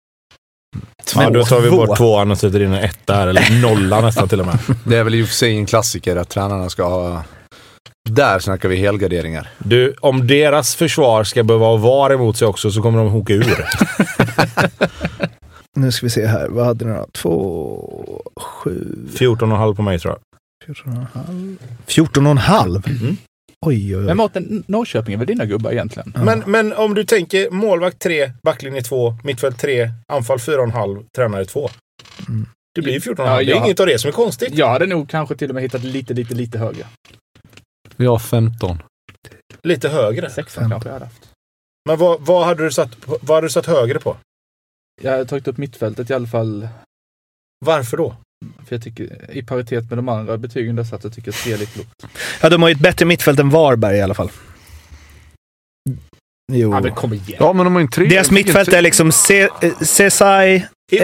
[1.15, 1.75] Ja, då tar vi Två.
[1.85, 4.57] bort tvåan och sätter in en etta här, eller nolla nästan till och med.
[4.85, 7.23] Det är väl i och för sig en klassiker att tränarna ska ha...
[8.09, 9.49] Där snackar vi helgarderingar.
[9.57, 13.33] Du, om deras försvar ska behöva ha VAR emot sig också så kommer de hoka
[13.33, 13.65] ur.
[15.75, 16.47] Nu ska vi se här.
[16.49, 17.07] Vad hade ni då?
[17.13, 20.75] 2, 7, 14,5 på mig tror jag.
[20.75, 21.57] 14,5.
[21.87, 22.89] 14,5?
[23.01, 23.17] Mm.
[23.65, 24.15] Oj, oj, Men oj.
[24.15, 26.11] Mårten, Norrköping är väl dina gubbar egentligen?
[26.15, 26.23] Ja.
[26.23, 31.69] Men, men om du tänker målvakt 3, backlinje 2, mittfält 3, anfall 4,5, tränare 2.
[32.27, 32.45] Mm.
[32.75, 33.15] Det blir 14,5.
[33.17, 33.65] Ja, Det är ja.
[33.65, 34.53] inget av det som är konstigt.
[34.53, 36.85] Jag hade nog kanske till och med hittat lite, lite, lite högre.
[38.01, 38.83] Vi har 15.
[39.63, 40.29] Lite högre.
[40.29, 41.29] 16 kanske jag hade haft.
[41.85, 44.17] Men vad, vad, hade du satt, vad hade du satt högre på?
[45.01, 46.67] Jag hade tagit upp mittfältet i alla fall.
[47.65, 48.15] Varför då?
[48.65, 51.53] För jag tycker, i paritet med de andra betygen där satt jag tycker att tre
[51.53, 52.05] är lite lågt.
[52.41, 54.31] Ja, de har ju ett bättre mittfält än Varberg i alla fall.
[56.53, 56.73] Jo.
[56.73, 57.37] Ja, men kom igen.
[57.39, 58.05] Ja, men de har ju tre.
[58.05, 60.97] Deras mittfält är liksom Se- eh, Cesai, Är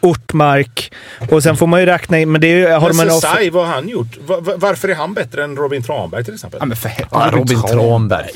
[0.00, 1.28] Ortmark eh.
[1.28, 2.68] Och sen får man ju räkna in, men det är ju...
[2.68, 4.16] Har de Men Sesai, vad har han gjort?
[4.26, 6.58] Va- va- varför är han bättre än Robin Tranberg till exempel?
[6.62, 7.08] Ja, men för helvete.
[7.12, 8.30] Ja, Robin Tranberg.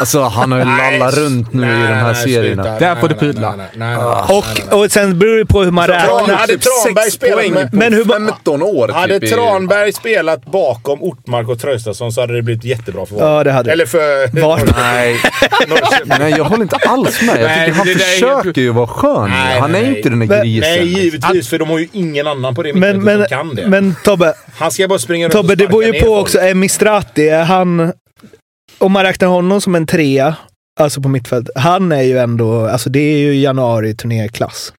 [0.00, 2.78] Alltså, han har ju lallat runt nu i de här serierna.
[2.78, 3.54] Där får du pudla.
[4.28, 6.34] och, och sen beror det på hur man räknar.
[6.36, 9.30] Hade Tranberg spelat med- Men hur- 15 år Hade typ.
[9.30, 13.36] i- Tranberg spelat bakom Ortmark och Traustason så hade det blivit jättebra för Varberg.
[13.36, 13.72] Ja, det hade.
[13.72, 15.20] Eller för Var- Nej,
[16.18, 17.36] nej, jag håller inte alls med.
[17.42, 17.86] Jag Nej, tycker han
[18.42, 19.30] försöker ju vara skön.
[19.30, 19.96] Nej, han är nej.
[19.96, 20.70] inte den där Men- grisen.
[20.70, 21.48] Nej, givetvis.
[21.48, 23.68] För de har ju ingen annan på det Men, mittfältet men, som kan det.
[23.68, 26.38] men Tobbe, han ska bara springa runt Tobbe, och det beror ju på också.
[26.38, 27.92] Är Mistrati, är han...
[28.78, 30.36] Om man räknar honom som en trea,
[30.80, 31.50] alltså på mittfält.
[31.54, 34.72] Han är ju ändå, alltså det är ju januari turnéklass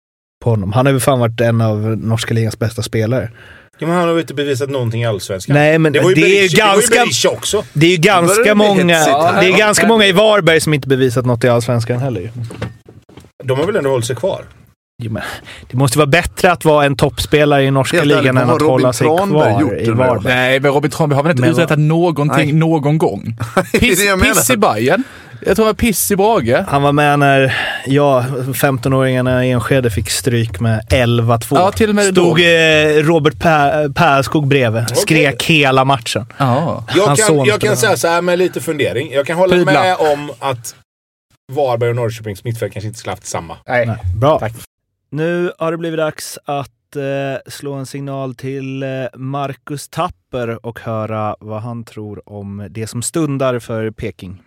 [0.44, 0.74] på honom.
[0.74, 3.32] Han har ju fan varit en av norska ligans bästa spelare.
[3.80, 5.54] Ja, men han har ju inte bevisat någonting i Allsvenskan.
[5.54, 7.64] Nej, men det var ju det är ju Berisha- det var ju ganska- Berisha också.
[7.74, 9.42] Det är ju ganska det många, här.
[9.42, 12.32] det är Ja, ganska många i Varberg som inte bevisat något i Allsvenskan heller.
[13.44, 14.44] De har väl ändå hållit sig kvar?
[15.04, 15.24] Jo, men
[15.70, 18.94] Det måste vara bättre att vara en toppspelare i norska ligan än att Robin hålla
[18.94, 19.90] sig Tranberg kvar gjort i?
[19.92, 20.34] Varberg.
[20.36, 22.54] Nej, men Robin Tranberg har väl inte Men uträttat någonting Nej.
[22.54, 23.38] någon gång?
[23.80, 25.04] Piss, piss i Bajen.
[25.46, 26.64] Jag tror det var piss i Brage.
[26.68, 27.56] Han var med när
[27.86, 31.46] jag, 15-åringarna i Enskede, fick stryk med 11-2.
[31.50, 32.44] Ja, till och med Stod då.
[32.44, 34.98] eh, Robert Per- Pärskog bredvid.
[34.98, 36.26] Skrek hela matchen.
[36.38, 36.84] Ja.
[36.96, 39.12] Jag kan, jag kan säga så här med lite fundering.
[39.12, 39.72] Jag kan hålla Pudla.
[39.82, 40.76] med om att
[41.52, 43.58] Varberg och Norrköpings mittfält kanske inte skulle haft samma.
[43.68, 43.86] Nej.
[43.86, 44.40] Nej, bra.
[44.40, 44.54] Tack.
[45.10, 50.80] Nu har det blivit dags att eh, slå en signal till eh, Marcus Tapper och
[50.80, 54.42] höra vad han tror om det som stundar för Peking.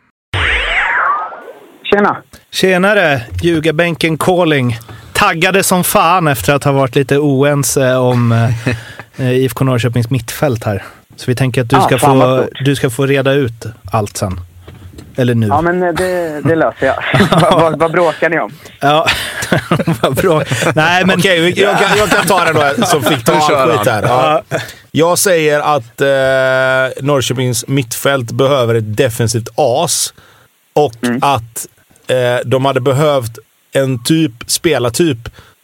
[1.90, 2.16] Tjena!
[2.50, 3.22] Tjenare!
[3.42, 4.78] Ljugarbänken calling.
[5.12, 8.68] Taggade som fan efter att ha varit lite oense om eh,
[9.16, 10.82] eh, IFK Norrköpings mittfält här.
[11.16, 14.40] Så vi tänker att du Ah, ska, få, du ska få reda ut allt sen.
[15.20, 15.46] Eller nu.
[15.46, 16.96] Ja, men eh, det, det löser jag.
[17.50, 18.52] vad, vad, bråkar ni om?
[18.80, 19.06] Ja,
[20.02, 20.42] vad bra.
[20.74, 21.18] Nej, men...
[21.18, 24.02] Okej, jag, kan, jag kan ta den då som fick ta all skit här.
[24.02, 24.42] Ja.
[24.90, 30.14] Jag säger att eh, Norrköpings mittfält behöver ett defensivt as
[30.72, 31.66] och att
[32.08, 33.38] eh, de hade behövt
[33.72, 35.18] en typ, spelartyp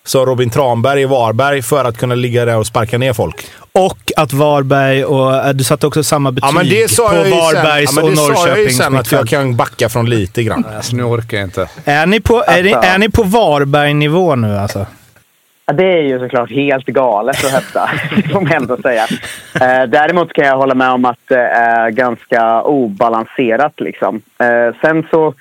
[0.07, 3.47] som Robin Tranberg i Varberg för att kunna ligga där och sparka ner folk.
[3.73, 5.35] Och att Varberg och...
[5.37, 8.03] eh, Du satte också samma betyg Ja, men det sa på ju sen, Varbergs ja,
[8.03, 10.65] och det sa jag ju Norrköpings sen att jag kan backa från lite grann.
[10.77, 11.69] Alltså, nu orkar jag inte.
[11.85, 14.87] Är ni på, är ni, är ni på Varberg-nivå nu alltså?
[15.67, 19.03] Ja, det är ju såklart helt galet att hävda, det får man ändå säga.
[19.55, 23.81] Eh, däremot kan jag hålla med om att det är ganska obalanserat.
[23.81, 24.21] Liksom.
[24.39, 25.35] Eh, sen så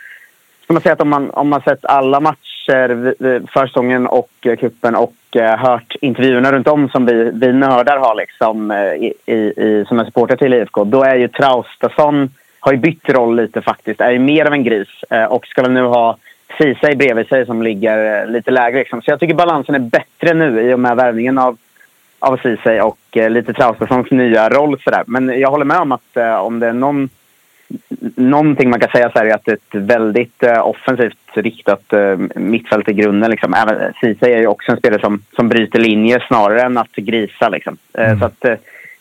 [0.63, 4.56] ska man säga att om man, om man sett alla matcher matcher försäsongen och eh,
[4.56, 9.13] kuppen och eh, hört intervjuerna runt om som vi, vi nördar har liksom, eh, i,
[9.25, 13.62] i, som är supporter till IFK, då är ju Traustason har ju bytt roll lite
[13.62, 14.01] faktiskt.
[14.01, 14.88] Är ju mer av en gris
[15.30, 16.17] och ska väl nu ha
[16.58, 18.80] Ceesay bredvid sig som ligger lite lägre.
[18.80, 19.01] Liksom.
[19.01, 21.58] Så jag tycker balansen är bättre nu i och med värvningen av,
[22.19, 24.80] av Ceesay och lite Traustasons nya roll.
[24.84, 25.04] Sådär.
[25.08, 27.10] Men jag håller med om att om det är någon
[28.16, 32.94] någonting man kan säga så är att ett väldigt uh, offensivt riktat uh, mittfält i
[32.94, 33.32] grunden.
[33.32, 33.54] Liksom.
[33.54, 37.50] Även Ceesay är ju också en spelare som, som bryter linjer snarare än att grisa.
[37.50, 37.78] Liksom.
[37.94, 38.20] Mm.
[38.20, 38.40] Så att,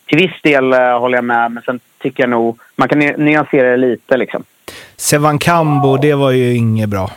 [0.06, 3.76] till viss del håller jag med, men sen tycker jag nog man kan nyansera det
[3.76, 4.16] lite.
[4.16, 4.44] Liksom.
[4.96, 7.10] Sevan Kambo, det var ju inget bra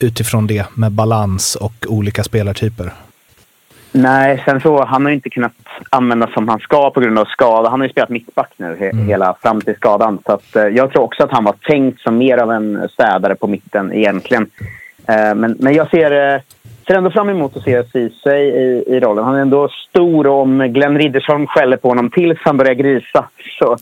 [0.00, 2.92] utifrån det med balans och olika spelartyper.
[4.02, 5.52] Nej, sen så han har ju inte kunnat
[5.90, 7.68] användas som han ska på grund av skada.
[7.68, 9.06] Han har ju spelat mittback nu he mm.
[9.06, 10.18] hela fram till skadan.
[10.26, 13.34] Så att, eh, jag tror också att han var tänkt som mer av en städare
[13.34, 14.46] på mitten egentligen.
[15.08, 16.40] Eh, men, men jag ser, eh,
[16.86, 19.24] ser ändå fram emot att se Ceesay i, i rollen.
[19.24, 23.28] Han är ändå stor och om Glenn Riddersholm skäller på honom tills han börjar grisa
[23.58, 23.78] så tror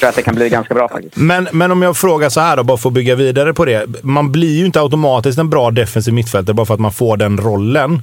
[0.00, 1.16] jag att det kan bli ganska bra faktiskt.
[1.16, 3.86] Men, men om jag frågar så här då, bara för att bygga vidare på det.
[4.02, 7.38] Man blir ju inte automatiskt en bra defensiv mittfältare bara för att man får den
[7.38, 8.02] rollen.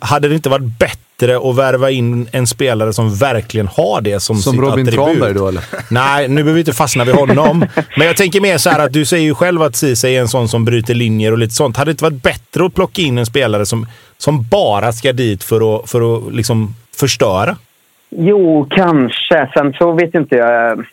[0.00, 4.36] Hade det inte varit bättre att värva in en spelare som verkligen har det som,
[4.36, 4.94] som sitt Robin attribut?
[4.94, 5.62] Som Tranberg då eller?
[5.90, 7.66] Nej, nu behöver vi inte fastna vid honom.
[7.96, 10.28] Men jag tänker mer så här att du säger ju själv att Ceesay är en
[10.28, 11.76] sån som bryter linjer och lite sånt.
[11.76, 13.86] Hade det inte varit bättre att plocka in en spelare som,
[14.18, 17.56] som bara ska dit för att, för att liksom förstöra?
[18.10, 19.50] Jo, kanske.
[19.54, 20.84] Sen så vet inte jag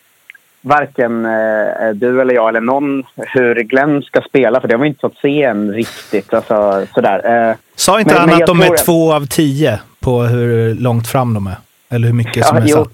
[0.67, 4.87] varken eh, du eller jag eller någon hur Glenn ska spela för det har vi
[4.87, 6.33] inte fått se än riktigt.
[6.33, 7.49] Alltså, sådär.
[7.49, 11.07] Eh, Sa inte men, han men att de är två av tio på hur långt
[11.07, 11.55] fram de är?
[11.89, 12.89] Eller hur mycket som ja, är satt?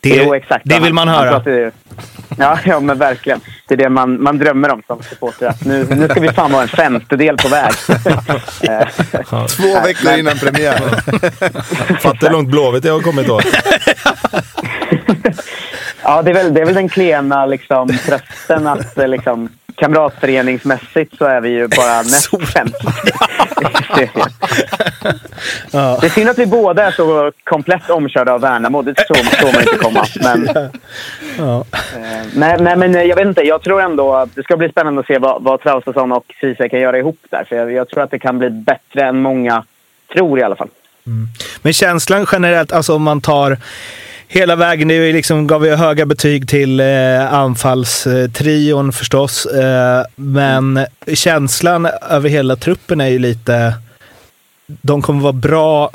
[0.00, 0.62] Det, jo, exakt.
[0.64, 1.42] det vill man höra.
[2.38, 3.40] Ja, ja, men verkligen.
[3.68, 5.54] Det är det man, man drömmer om som supporter.
[5.64, 7.72] nu, nu ska vi fan vara en femtedel på väg.
[9.48, 10.78] Två veckor innan premiär.
[12.00, 13.40] Fattar hur långt Blåvitt jag har kommit då.
[16.08, 21.18] ja, det är, väl, det är väl den klena liksom, trösten att eh, liksom, kamratföreningsmässigt
[21.18, 22.76] så är vi ju bara näst sämst
[25.72, 28.82] Det är synd att vi båda är så komplett omkörda av Värnamo.
[28.82, 30.04] Det tror man inte komma.
[30.20, 30.48] Men,
[31.38, 31.64] ja.
[31.94, 33.42] eh, nej, nej, men jag vet inte.
[33.42, 36.68] Jag tror ändå att det ska bli spännande att se vad, vad Traustason och Ceesay
[36.68, 37.44] kan göra ihop där.
[37.48, 39.64] För jag, jag, tror att det kan bli bättre än många
[40.12, 40.68] tror i alla fall.
[41.06, 41.28] Mm.
[41.62, 43.58] Men känslan generellt, alltså om man tar
[44.28, 44.88] hela vägen.
[44.88, 49.46] Det liksom, gav vi höga betyg till eh, anfallstrion förstås.
[49.46, 53.74] Eh, men känslan över hela truppen är ju lite...
[54.66, 55.90] De kommer vara bra.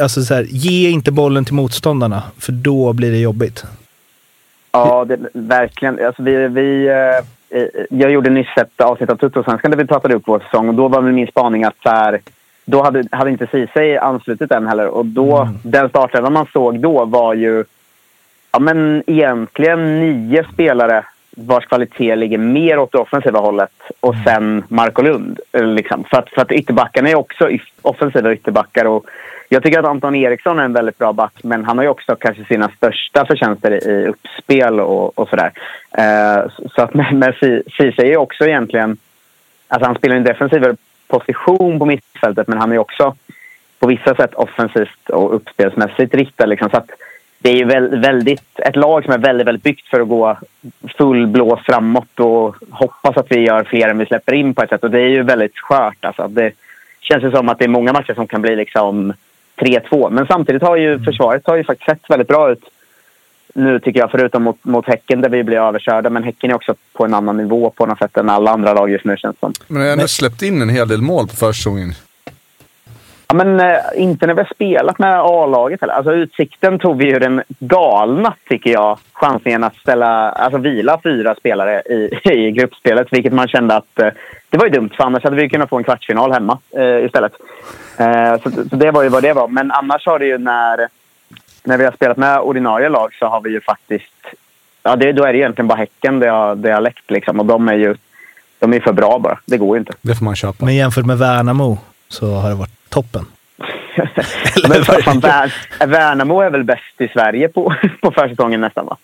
[0.00, 3.64] Alltså så här, ge inte bollen till motståndarna, för då blir det jobbigt.
[4.72, 6.06] Ja, det, verkligen.
[6.06, 10.14] Alltså vi, vi, eh, eh jag gjorde nyss ett avsnitt av Tuttosvenskan där vi pratade
[10.14, 12.20] upp vår säsong och då var min spaning att så här,
[12.70, 14.86] då hade, hade inte Ceesay anslutit än heller.
[14.86, 15.54] Och då, mm.
[15.62, 17.64] den startelvan man såg då var ju
[18.52, 24.24] ja, men egentligen nio spelare vars kvalitet ligger mer åt det offensiva hållet och mm.
[24.24, 25.40] sen Marco Lund.
[25.52, 26.04] Liksom.
[26.04, 27.50] För, att, för att ytterbackarna är också
[27.82, 28.84] offensiva ytterbackar.
[28.84, 29.06] Och
[29.48, 32.16] jag tycker att Anton Eriksson är en väldigt bra back men han har ju också
[32.16, 35.52] kanske sina största förtjänster i uppspel och, och sådär.
[35.98, 37.34] Eh, så att med
[37.76, 38.96] Ceesay är också egentligen...
[39.70, 40.76] Alltså han spelar en defensivare
[41.08, 43.14] position på mittfältet men han är också
[43.78, 46.46] på vissa sätt offensivt och uppspelsmässigt riktad.
[46.46, 46.70] Liksom.
[46.70, 46.90] Så att
[47.38, 47.64] det är ju
[48.00, 50.36] väldigt, ett lag som är väldigt, väldigt byggt för att gå
[50.98, 54.70] full blås framåt och hoppas att vi gör fler än vi släpper in på ett
[54.70, 54.84] sätt.
[54.84, 56.04] Och det är ju väldigt skört.
[56.04, 56.28] Alltså.
[56.28, 56.52] Det
[57.00, 59.12] känns ju som att det är många matcher som kan bli liksom
[59.56, 60.10] 3-2.
[60.10, 62.64] Men samtidigt har ju försvaret har ju faktiskt sett väldigt bra ut
[63.58, 66.10] nu tycker jag, förutom mot, mot Häcken där vi blir överkörda.
[66.10, 68.90] Men Häcken är också på en annan nivå på något sätt än alla andra lag
[68.90, 69.52] just nu känns det som.
[69.66, 71.92] Men jag har ändå släppt in en hel del mål på försäsongen.
[73.28, 75.94] Ja, men eh, inte när vi har spelat med A-laget heller.
[75.94, 81.34] Alltså utsikten tog vi ju den galna, tycker jag, chansningen att ställa, alltså vila fyra
[81.34, 83.08] spelare i, i gruppspelet.
[83.10, 84.08] Vilket man kände att eh,
[84.50, 87.32] det var ju dumt, för annars hade vi kunnat få en kvartsfinal hemma eh, istället.
[87.96, 89.48] Eh, så, så, det var ju vad det var.
[89.48, 90.88] Men annars har det ju när,
[91.68, 94.26] när vi har spelat med ordinarie lag så har vi ju faktiskt...
[94.82, 97.40] Ja, det, då är det egentligen bara Häcken det har, det har läckt liksom.
[97.40, 97.96] Och de är ju
[98.58, 99.38] de är för bra bara.
[99.46, 99.92] Det går ju inte.
[100.02, 100.64] Det får man köpa.
[100.64, 101.78] Men jämfört med Värnamo
[102.08, 103.26] så har det varit toppen.
[104.68, 105.50] men fan,
[105.86, 108.96] Värnamo är väl bäst i Sverige på, på försäsongen nästan va?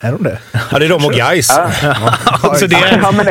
[0.00, 0.38] Är de det?
[0.70, 1.48] Ja, det är de och Gais.
[1.50, 1.94] Ja.
[2.42, 2.76] alltså det,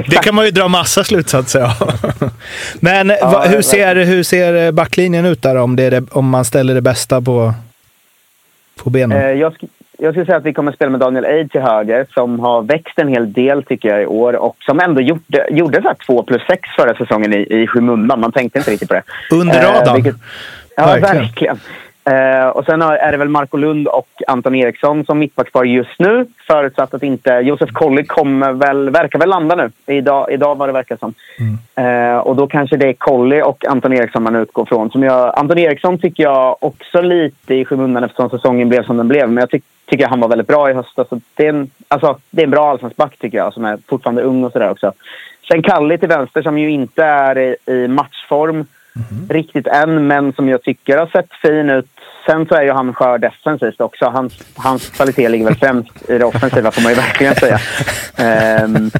[0.07, 1.93] det, kan man ju dra massa slutsatser av.
[2.79, 6.45] Men ja, va, hur, ser, hur ser backlinjen ut där om, det det, om man
[6.45, 7.53] ställer det bästa på,
[8.75, 9.17] på benen?
[9.17, 9.53] Eh, jag,
[9.97, 12.99] jag skulle säga att vi kommer spela med Daniel Eid till höger som har växt
[12.99, 16.23] en hel del tycker jag i år och som ändå gjorde, gjorde så här 2
[16.23, 18.19] plus 6 förra säsongen i, i skymundan.
[18.19, 19.03] Man tänkte inte riktigt på det.
[19.31, 19.87] Under radarn.
[19.87, 20.15] Eh, vilket,
[20.75, 21.17] ja, Verkligen.
[21.17, 21.59] verkligen.
[22.05, 26.25] Eh, och sen är det väl Marco Lund och Anton Eriksson som mittbackspar just nu.
[26.47, 27.31] Förutsatt att inte...
[27.31, 29.71] Josef Colley kommer väl, verkar väl landa nu.
[29.85, 31.13] Idag, idag var det verkar som.
[31.75, 34.89] Eh, och då kanske det är Colley och Anton Eriksson man utgår från.
[34.89, 39.07] Som jag, Anton Eriksson tycker jag också lite i skymundan eftersom säsongen blev som den
[39.07, 39.29] blev.
[39.29, 41.09] Men jag tyck, tycker han var väldigt bra i höstas.
[41.09, 43.77] Så det, är en, alltså, det är en bra allsvensk back tycker jag som är
[43.87, 44.91] fortfarande ung och sådär också.
[45.47, 48.65] Sen Kalle till vänster som ju inte är i, i matchform
[49.29, 51.92] riktigt än, men som jag tycker har sett fin ut.
[52.25, 54.05] Sen så är ju han skör defensivt också.
[54.05, 57.59] Hans, hans kvalitet ligger väl främst i det offensiva får man ju verkligen säga.
[58.17, 58.91] Ehm,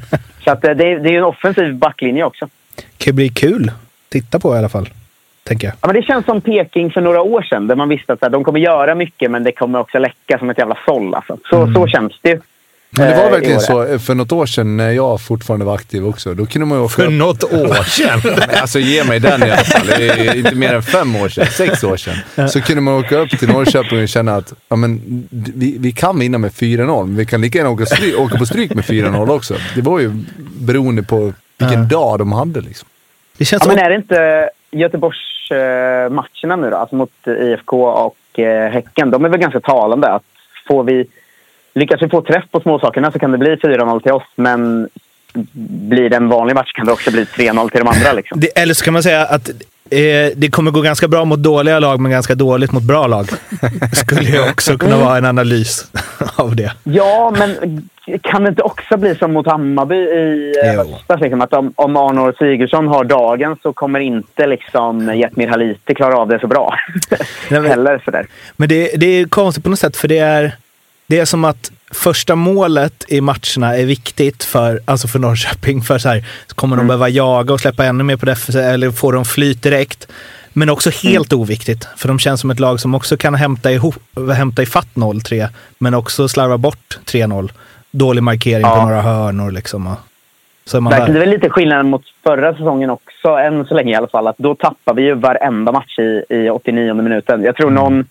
[0.44, 2.48] så att det, det är det ju en offensiv backlinje också.
[2.76, 4.88] kan ju bli kul att titta på i alla fall.
[5.44, 5.74] Tänker jag.
[5.80, 8.30] Ja, men det känns som Peking för några år sedan där man visste att här,
[8.30, 11.14] de kommer göra mycket men det kommer också läcka som ett jävla såll.
[11.14, 11.38] Alltså.
[11.50, 12.40] Så, så känns det ju.
[12.98, 15.74] Men det var eh, verkligen så eh, för något år sedan när jag fortfarande var
[15.74, 16.34] aktiv också.
[16.34, 17.12] Då kunde man ju åka För upp.
[17.12, 18.20] något år sedan.
[18.60, 19.86] Alltså ge mig den i alla fall.
[19.86, 22.48] Det är inte mer än fem år sedan, sex år sedan.
[22.48, 26.18] Så kunde man åka upp till Norrköping och känna att ja, men, vi, vi kan
[26.18, 29.30] vinna med 4-0, men vi kan lika gärna åka, stry, åka på stryk med 4-0
[29.36, 29.54] också.
[29.74, 30.12] Det var ju
[30.60, 32.88] beroende på vilken dag de hade liksom.
[33.38, 38.38] Det känns Ja, som men är det inte Göteborgsmatcherna nu då, alltså mot IFK och
[38.38, 40.08] eh, Häcken, de är väl ganska talande.
[40.08, 40.22] Att
[40.68, 41.06] får vi,
[41.74, 44.88] lyckas vi få träff på småsakerna så kan det bli 4-0 till oss, men
[45.88, 48.12] blir det en vanlig match kan det också bli 3-0 till de andra.
[48.12, 48.40] Liksom.
[48.40, 49.56] Det, eller så kan man säga att eh,
[50.36, 53.26] det kommer gå ganska bra mot dåliga lag, men ganska dåligt mot bra lag.
[53.92, 55.86] Skulle ju också kunna vara en analys
[56.36, 56.72] av det.
[56.84, 57.88] Ja, men
[58.22, 61.20] kan det inte också bli som mot Hammarby i eh, höstas?
[61.20, 66.16] Liksom, att om, om Arnor Sigurdsson har dagen så kommer inte liksom Jetmir Haliti klara
[66.18, 66.74] av det så bra.
[67.10, 68.26] Nej, men- Heller sådär.
[68.56, 70.52] Men det, det är konstigt på något sätt, för det är,
[71.14, 75.82] det är som att första målet i matcherna är viktigt för, alltså för Norrköping.
[75.82, 78.90] För så här, så kommer de behöva jaga och släppa ännu mer på defensiv, eller
[78.90, 80.08] få dem flyt direkt.
[80.52, 83.94] Men också helt oviktigt, för de känns som ett lag som också kan hämta, ihop,
[84.36, 85.48] hämta ifatt 0-3,
[85.78, 87.50] men också slarva bort 3-0.
[87.90, 88.82] Dålig markering på Ja.
[88.82, 89.96] några hörnor liksom.
[90.64, 93.74] Så är man Verkligen, det är väl lite skillnad mot förra säsongen också, än så
[93.74, 94.26] länge i alla fall.
[94.26, 97.42] Att då tappar vi ju varenda match i, i 89 minuten.
[97.42, 98.04] Jag tror någon,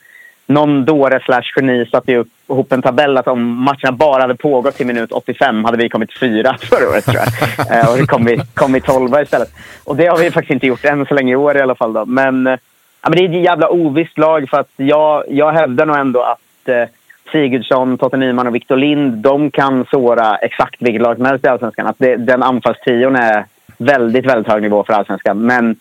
[0.48, 4.76] någon dåre slash geni satte upp ihop en tabell att om matcherna bara hade pågått
[4.76, 7.80] till minut 85 hade vi kommit fyra förra året tror jag.
[7.80, 9.50] Eh, och då kom vi, kom vi tolva istället.
[9.84, 11.94] Och det har vi faktiskt inte gjort än så länge i år i alla fall.
[11.94, 12.06] Då.
[12.06, 12.58] Men, eh,
[13.02, 16.22] ja, men det är ett jävla ovisst lag för att jag, jag hävdar nog ändå
[16.22, 16.84] att eh,
[17.32, 21.48] Sigurdsson, Totte Nyman och Victor Lind, de kan såra exakt vilket lag som helst i
[21.48, 21.88] Allsvenskan.
[21.88, 23.46] Att det, den anfallstrion är
[23.78, 25.46] väldigt, väldigt hög nivå för Allsvenskan.
[25.46, 25.76] Men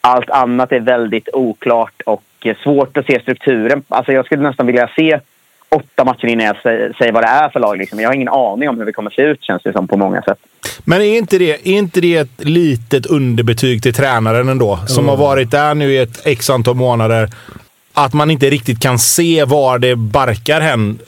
[0.00, 3.82] allt annat är väldigt oklart och eh, svårt att se strukturen.
[3.88, 5.20] Alltså jag skulle nästan vilja se
[5.68, 7.78] åtta matcher innan jag säger, vad det är för lag.
[7.78, 8.00] Liksom.
[8.00, 10.22] Jag har ingen aning om hur det kommer se ut, känns det som, på många
[10.22, 10.38] sätt.
[10.84, 14.78] Men är inte, det, är inte det ett litet underbetyg till tränaren ändå?
[14.86, 17.28] Som har varit där nu i ett x antal månader.
[17.94, 20.98] Att man inte riktigt kan se var det barkar hän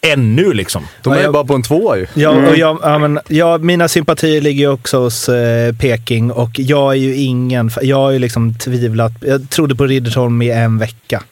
[0.00, 0.82] ännu liksom.
[1.02, 2.06] De är Ja, ju jag- bara på en tvåa ju.
[2.14, 6.50] Ja, och jag, ja, men, ja, mina sympatier ligger ju också hos eh, Peking och
[6.54, 7.70] jag är ju ingen...
[7.82, 9.12] Jag har ju liksom tvivlat.
[9.20, 11.22] Jag trodde på Riddersholm i en vecka.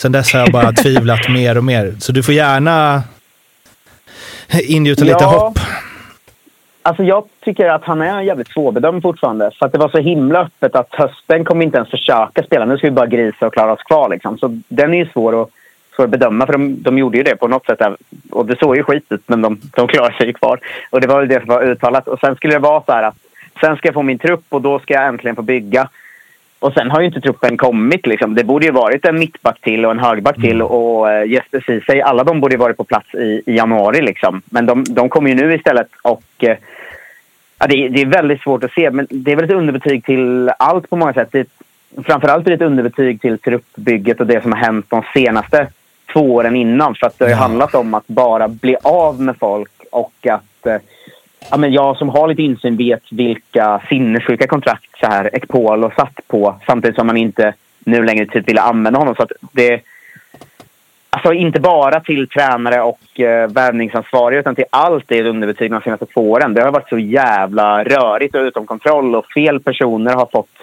[0.00, 1.94] Sen dess har jag bara tvivlat mer och mer.
[1.98, 3.02] Så du får gärna
[4.62, 5.26] ingjuta lite Ja.
[5.26, 5.58] hopp.
[6.82, 9.50] Alltså jag tycker att han är jävligt svårbedömd fortfarande.
[9.58, 12.64] För att det var så himla öppet att hösten kommer inte ens försöka spela.
[12.64, 14.08] Nu ska vi bara grisa och klara oss kvar.
[14.08, 14.38] Liksom.
[14.38, 15.48] Så den är ju svår att,
[15.96, 16.46] svår att bedöma.
[16.46, 17.80] För de, de gjorde ju det på något sätt.
[18.30, 20.60] Och det såg ju skit ut, men de, de klarar sig kvar.
[20.90, 22.08] Och det var väl det som var uttalat.
[22.08, 23.16] Och sen skulle det vara så här att
[23.60, 25.88] sen ska jag få min trupp och då ska jag äntligen få bygga.
[26.60, 28.06] Och sen har ju inte truppen kommit.
[28.06, 28.34] Liksom.
[28.34, 32.00] Det borde ju varit en mittback till och en högerback till och eh, Jesper Ceesay.
[32.00, 34.02] Alla de borde ju varit på plats i, i januari.
[34.02, 34.42] Liksom.
[34.44, 35.88] Men de, de kommer ju nu istället.
[36.02, 36.56] Och eh,
[37.58, 38.90] ja, det, är- det är väldigt svårt att se.
[38.90, 41.28] Men det är väl ett underbetyg till allt på många sätt.
[41.32, 41.48] Det
[42.06, 45.66] framförallt är det ett underbetyg till truppbygget och det som har hänt de senaste
[46.12, 46.94] två åren innan.
[46.94, 50.66] För att det har ju handlat om att bara bli av med folk och att
[50.66, 50.76] eh,
[51.50, 56.20] ja, men jag som har lite insyn vet vilka sinnessjuka kontrakt så här Ekpolo satt
[56.26, 59.14] på samtidigt som man inte nu längre typ ville använda honom.
[59.14, 59.80] Så att det,
[61.10, 66.06] alltså inte bara till tränare och eh, värvningsansvariga utan till allt det underbetyg de senaste
[66.06, 66.54] två åren.
[66.54, 70.56] Det har varit så jävla rörigt och utom kontroll och fel personer har fått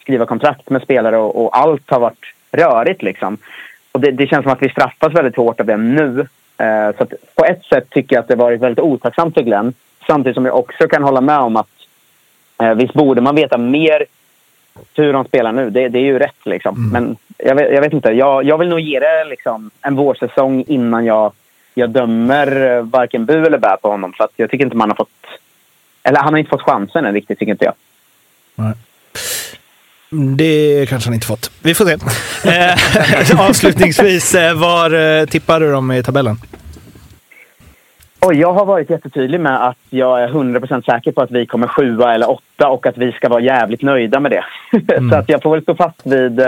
[0.00, 3.38] skriva kontrakt med spelare och, och allt har varit rörigt liksom.
[3.92, 6.26] Och det, det känns som att vi straffas väldigt hårt av det nu.
[6.58, 9.74] Eh, så att på ett sätt tycker jag att det varit väldigt otacksamt för Glenn.
[10.06, 11.68] Samtidigt som jag också kan hålla med om att
[12.58, 14.04] eh, visst borde man veta mer
[14.94, 15.70] hur de spelar nu.
[15.70, 16.90] Det, det är ju rätt liksom.
[16.92, 18.08] Men jag vet, jag vet inte.
[18.08, 21.32] Jag, jag vill nog ge det liksom en vårsäsong innan jag
[21.78, 24.12] jag dömer varken bu eller bä på honom.
[24.12, 25.08] För att jag tycker inte man har fått...
[26.02, 27.74] Eller han har inte fått chansen än riktigt, tycker inte jag.
[28.54, 28.72] Nej.
[30.36, 31.50] Det kanske han inte fått.
[31.62, 31.96] Vi får se.
[32.46, 36.36] Eh, avslutningsvis, eh, var eh, tippar du dem i tabellen?
[38.20, 41.66] Och jag har varit jättetydlig med att jag är 100% säker på att vi kommer
[41.66, 44.44] sjua eller åtta och att vi ska vara jävligt nöjda med det.
[44.96, 45.10] Mm.
[45.10, 46.40] så att jag får väl stå fast vid...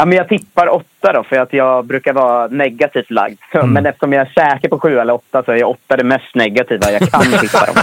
[0.00, 3.38] Ja, men jag tippar åtta då, för att jag brukar vara negativt lagd.
[3.52, 3.72] Så, Mm.
[3.72, 6.34] Men eftersom jag är säker på sju eller åtta så är jag åtta det mest
[6.34, 7.76] negativa jag kan tippa dem.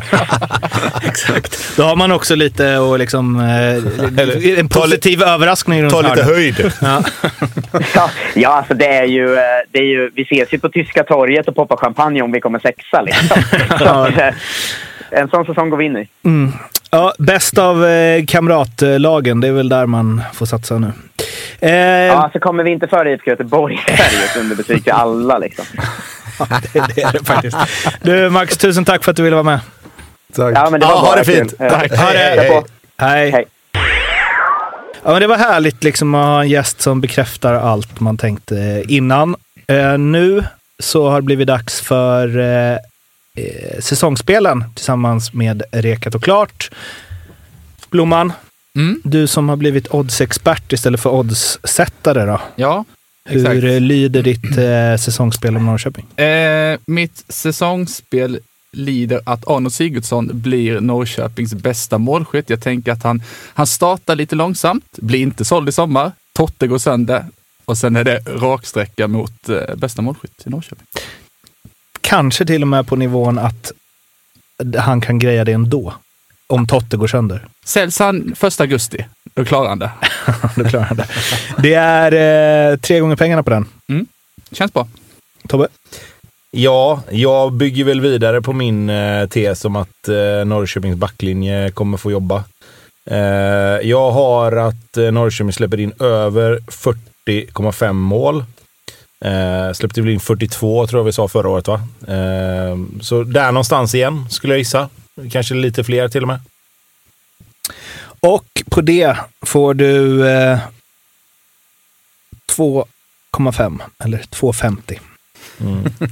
[1.04, 1.78] Exakt.
[1.78, 6.72] Då har man också lite och liksom, eh, en positiv överraskning runt Ta lite höjd.
[6.82, 7.04] Ja.
[7.96, 9.42] Ja, ja alltså det är, ju, eh,
[9.72, 10.12] det är ju...
[10.16, 13.02] Vi ses ju på Tyska torget och poppar champagne om vi kommer sexa.
[13.02, 13.42] Liksom.
[13.78, 14.34] så eh,
[15.10, 16.08] en sån säsong går vi in i.
[16.24, 16.54] Mm.
[16.92, 20.92] Ja, bäst av eh, kamratlagen, det är väl där man får satsa nu.
[21.60, 24.84] Eh, Ja, alltså kommer vi inte före IFK Göteborg så är det ju ett underbetyg
[24.84, 25.38] till alla.
[25.38, 25.66] Liksom.
[26.74, 27.58] det, det är det faktiskt.
[28.02, 29.60] Du Max, tusen tack för att du ville vara med.
[30.36, 30.54] Tack.
[30.58, 31.58] Ja, men det var Ja, ha det fint.
[31.58, 31.70] kul.
[31.70, 31.92] Tack.
[31.92, 31.98] Ja.
[31.98, 32.18] Ha det.
[32.18, 32.62] Hej, hej.
[32.98, 33.32] Hej.
[33.32, 33.46] Hej.
[35.04, 38.84] Ja, men det var härligt liksom att ha en gäst som bekräftar allt man tänkte
[38.88, 39.36] innan.
[39.68, 40.44] Eh, nu
[40.80, 42.28] så har det blivit dags för
[43.38, 46.70] eh, säsongsspelen tillsammans med Rekat och Klart.
[47.90, 48.34] Blomman,
[48.76, 49.02] Mm.
[49.04, 52.42] du som har blivit oddsexpert istället för oddssättare då.
[52.56, 52.86] Ja,
[53.30, 53.56] exakt.
[53.56, 56.20] Hur lyder ditt eh, säsongsspel om Norrköping?
[56.20, 58.40] Eh, mitt säsongsspel
[58.72, 62.50] lider att Arnold Sigurdsson blir Norrköpings bästa målskytt.
[62.50, 63.22] Jag tänker att han,
[63.54, 67.26] han startar lite långsamt, blir inte såld i sommar, Totte går sönder
[67.66, 70.86] och sen är det raksträcka mot eh, bästa målskytt i Norrköping.
[72.08, 73.72] Kanske till och med på nivån att
[74.78, 75.94] han kan greja det ändå.
[76.48, 77.48] Om Totte går sönder.
[77.66, 79.92] Säljs han 1 augusti, då klarar han det.
[80.56, 81.08] Då klarar han det.
[81.58, 82.12] Det är
[82.72, 83.66] eh, tre gånger pengarna på den.
[84.52, 84.88] Känns bra.
[85.48, 85.68] Tobbe?
[86.52, 91.98] Ja, jag bygger väl vidare på min eh, tes om att eh, Norrköpings backlinje kommer
[91.98, 92.44] få jobba.
[93.10, 93.18] Eh,
[93.88, 98.44] jag har att eh, Norrköping släpper in över 40,5 mål.
[99.26, 101.82] Eh, släppte väl in 42 tror jag vi sa förra året va?
[102.08, 104.90] Eh, så där någonstans igen skulle jag gissa.
[105.32, 106.40] Kanske lite fler till och med.
[108.20, 110.60] Och på det får du eh,
[112.52, 115.00] 2,5 eller 2,50.
[115.62, 115.84] Mm.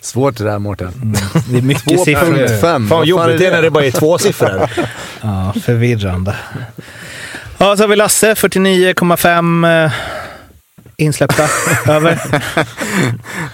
[0.00, 0.88] Svårt det där Mårten.
[0.88, 1.14] Mm.
[1.48, 2.34] Det är mycket siffror.
[2.34, 2.60] 2.5.
[2.60, 4.70] Fan vad jobbigt det är när det bara är två siffror.
[5.24, 6.36] Ja, förvirrande.
[7.58, 9.92] Ja, så har vi Lasse, 49,5 eh,
[11.02, 11.48] insläppta.
[11.92, 12.20] Över.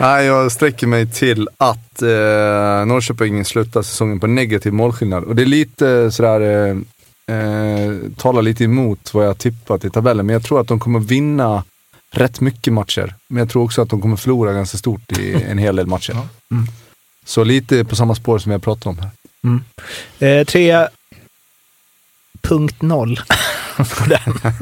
[0.00, 5.24] Nej, jag sträcker mig till att eh, Norrköping slutar säsongen på negativ målskillnad.
[5.24, 9.90] Och det är lite sådär, eh, eh, talar lite emot vad jag har tippat i
[9.90, 10.26] tabellen.
[10.26, 11.64] Men jag tror att de kommer vinna
[12.10, 13.14] rätt mycket matcher.
[13.28, 16.12] Men jag tror också att de kommer förlora ganska stort i en hel del matcher.
[16.50, 16.66] Mm.
[17.24, 19.10] Så lite på samma spår som vi har pratat om här.
[20.18, 20.88] Eh, tre
[22.40, 23.20] punkt noll
[23.84, 24.52] på den.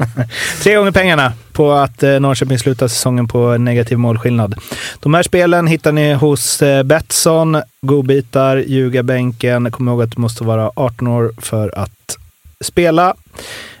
[0.63, 4.55] Tre gånger pengarna på att eh, Norrköping slutar säsongen på negativ målskillnad.
[4.99, 9.71] De här spelen hittar ni hos eh, Betsson, godbitar, Ljuga bänken.
[9.71, 12.17] Kom ihåg att du måste vara 18 år för att
[12.61, 13.15] spela.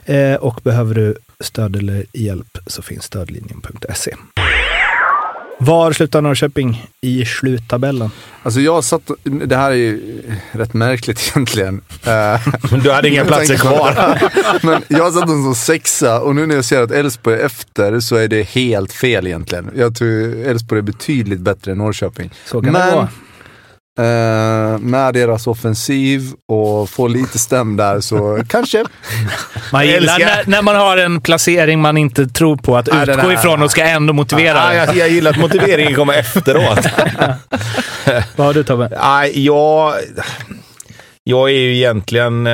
[0.05, 4.15] Eh, och behöver du stöd eller hjälp så finns stödlinjen.se.
[5.59, 8.09] Var slutar Norrköping i sluttabellen?
[8.43, 11.81] Alltså jag satt, det här är ju rätt märkligt egentligen.
[12.05, 12.47] Eh,
[12.83, 14.19] Du hade inga Jag platser kvar.
[14.65, 17.99] Men jag satt den som sexa och nu när jag ser att Elfsborg är efter
[17.99, 19.69] så är det helt fel egentligen.
[19.75, 22.31] Jag tror Elfsborg är betydligt bättre än Norrköping.
[22.45, 23.07] Så kan det Men- gå.
[23.97, 28.83] Eh, med deras offensiv och få lite stäm där så kanske.
[29.71, 33.21] Man gillar när, när man har en placering man inte tror på att Nej, utgå
[33.21, 34.75] här- ifrån och ska ändå motivera det.
[34.75, 36.79] jag, jag gillar att motiveringen kommer efteråt.
[38.35, 38.97] Vad har du Tobbe?
[39.03, 39.93] Nej, jag,
[41.29, 42.47] jag är ju egentligen...
[42.47, 42.53] Eh,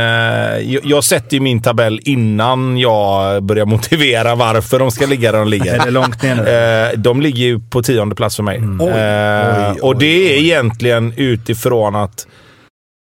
[0.59, 5.39] jag, jag sätter ju min tabell innan jag börjar motivera varför de ska ligga där
[5.39, 5.85] de Är ligger.
[5.85, 6.49] det långt ner nu?
[6.93, 8.57] Eh, de ligger ju på tionde plats för mig.
[8.57, 8.79] Mm.
[8.79, 10.43] Eh, Oj, och det oj, är oj.
[10.45, 12.27] egentligen utifrån att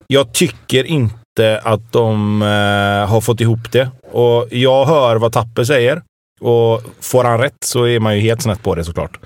[0.08, 3.90] jag tycker inte att de eh, har fått ihop det.
[4.12, 6.02] Och jag hör vad Tapper säger.
[6.42, 9.20] Och får han rätt så är man ju helt snett på det såklart.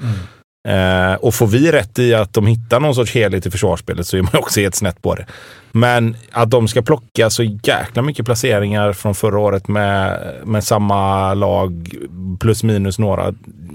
[0.66, 4.18] Eh, och får vi rätt i att de hittar någon sorts helhet i försvarsspelet så
[4.18, 5.26] är man också helt snett på det.
[5.72, 11.34] Men att de ska plocka så jäkla mycket placeringar från förra året med, med samma
[11.34, 11.96] lag
[12.40, 13.34] plus minus några.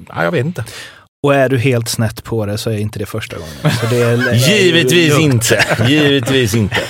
[0.09, 0.65] Ja, jag vet inte.
[1.23, 3.77] Och är du helt snett på det så är inte det första gången.
[3.91, 5.65] Det är, Givetvis inte.
[5.89, 6.81] Givetvis inte.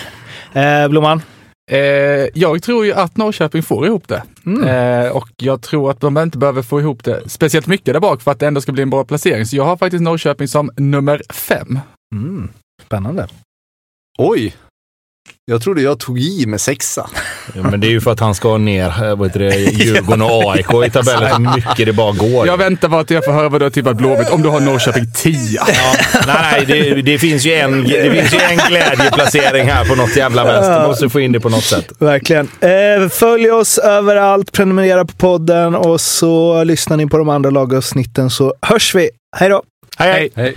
[0.52, 1.22] Eh, Blomman?
[1.70, 4.22] Eh, jag tror ju att Norrköping får ihop det.
[4.66, 8.22] Eh, och jag tror att de inte behöver få ihop det speciellt mycket där bak
[8.22, 9.46] för att det ändå ska bli en bra placering.
[9.46, 11.78] Så jag har faktiskt Norrköping som nummer fem
[12.14, 12.48] Mm,
[12.86, 13.28] spännande.
[14.18, 14.56] Oj!
[15.44, 17.10] Jag trodde jag tog i med sexa.
[17.54, 20.22] Ja, men det är ju för att han ska ner eh, vad heter det, Djurgården
[20.22, 22.46] och AIK i tabellen så mycket det bara går.
[22.46, 24.60] Jag väntar bara att jag får höra vad du har tippat Blåvitt om du har
[24.60, 25.36] Norrköping 10.
[25.52, 25.64] Ja,
[26.26, 30.16] nej, nej det, det, finns ju en, det finns ju en glädjeplacering här på något
[30.16, 30.86] jävla vänster.
[30.86, 31.92] Måste få in det på något sätt.
[31.98, 32.48] Verkligen.
[32.60, 38.30] Eh, följ oss överallt, prenumerera på podden och så lyssnar ni på de andra lagavsnitten
[38.30, 39.10] så hörs vi.
[39.36, 39.62] Hej då!
[39.98, 40.30] hej.
[40.34, 40.54] hej.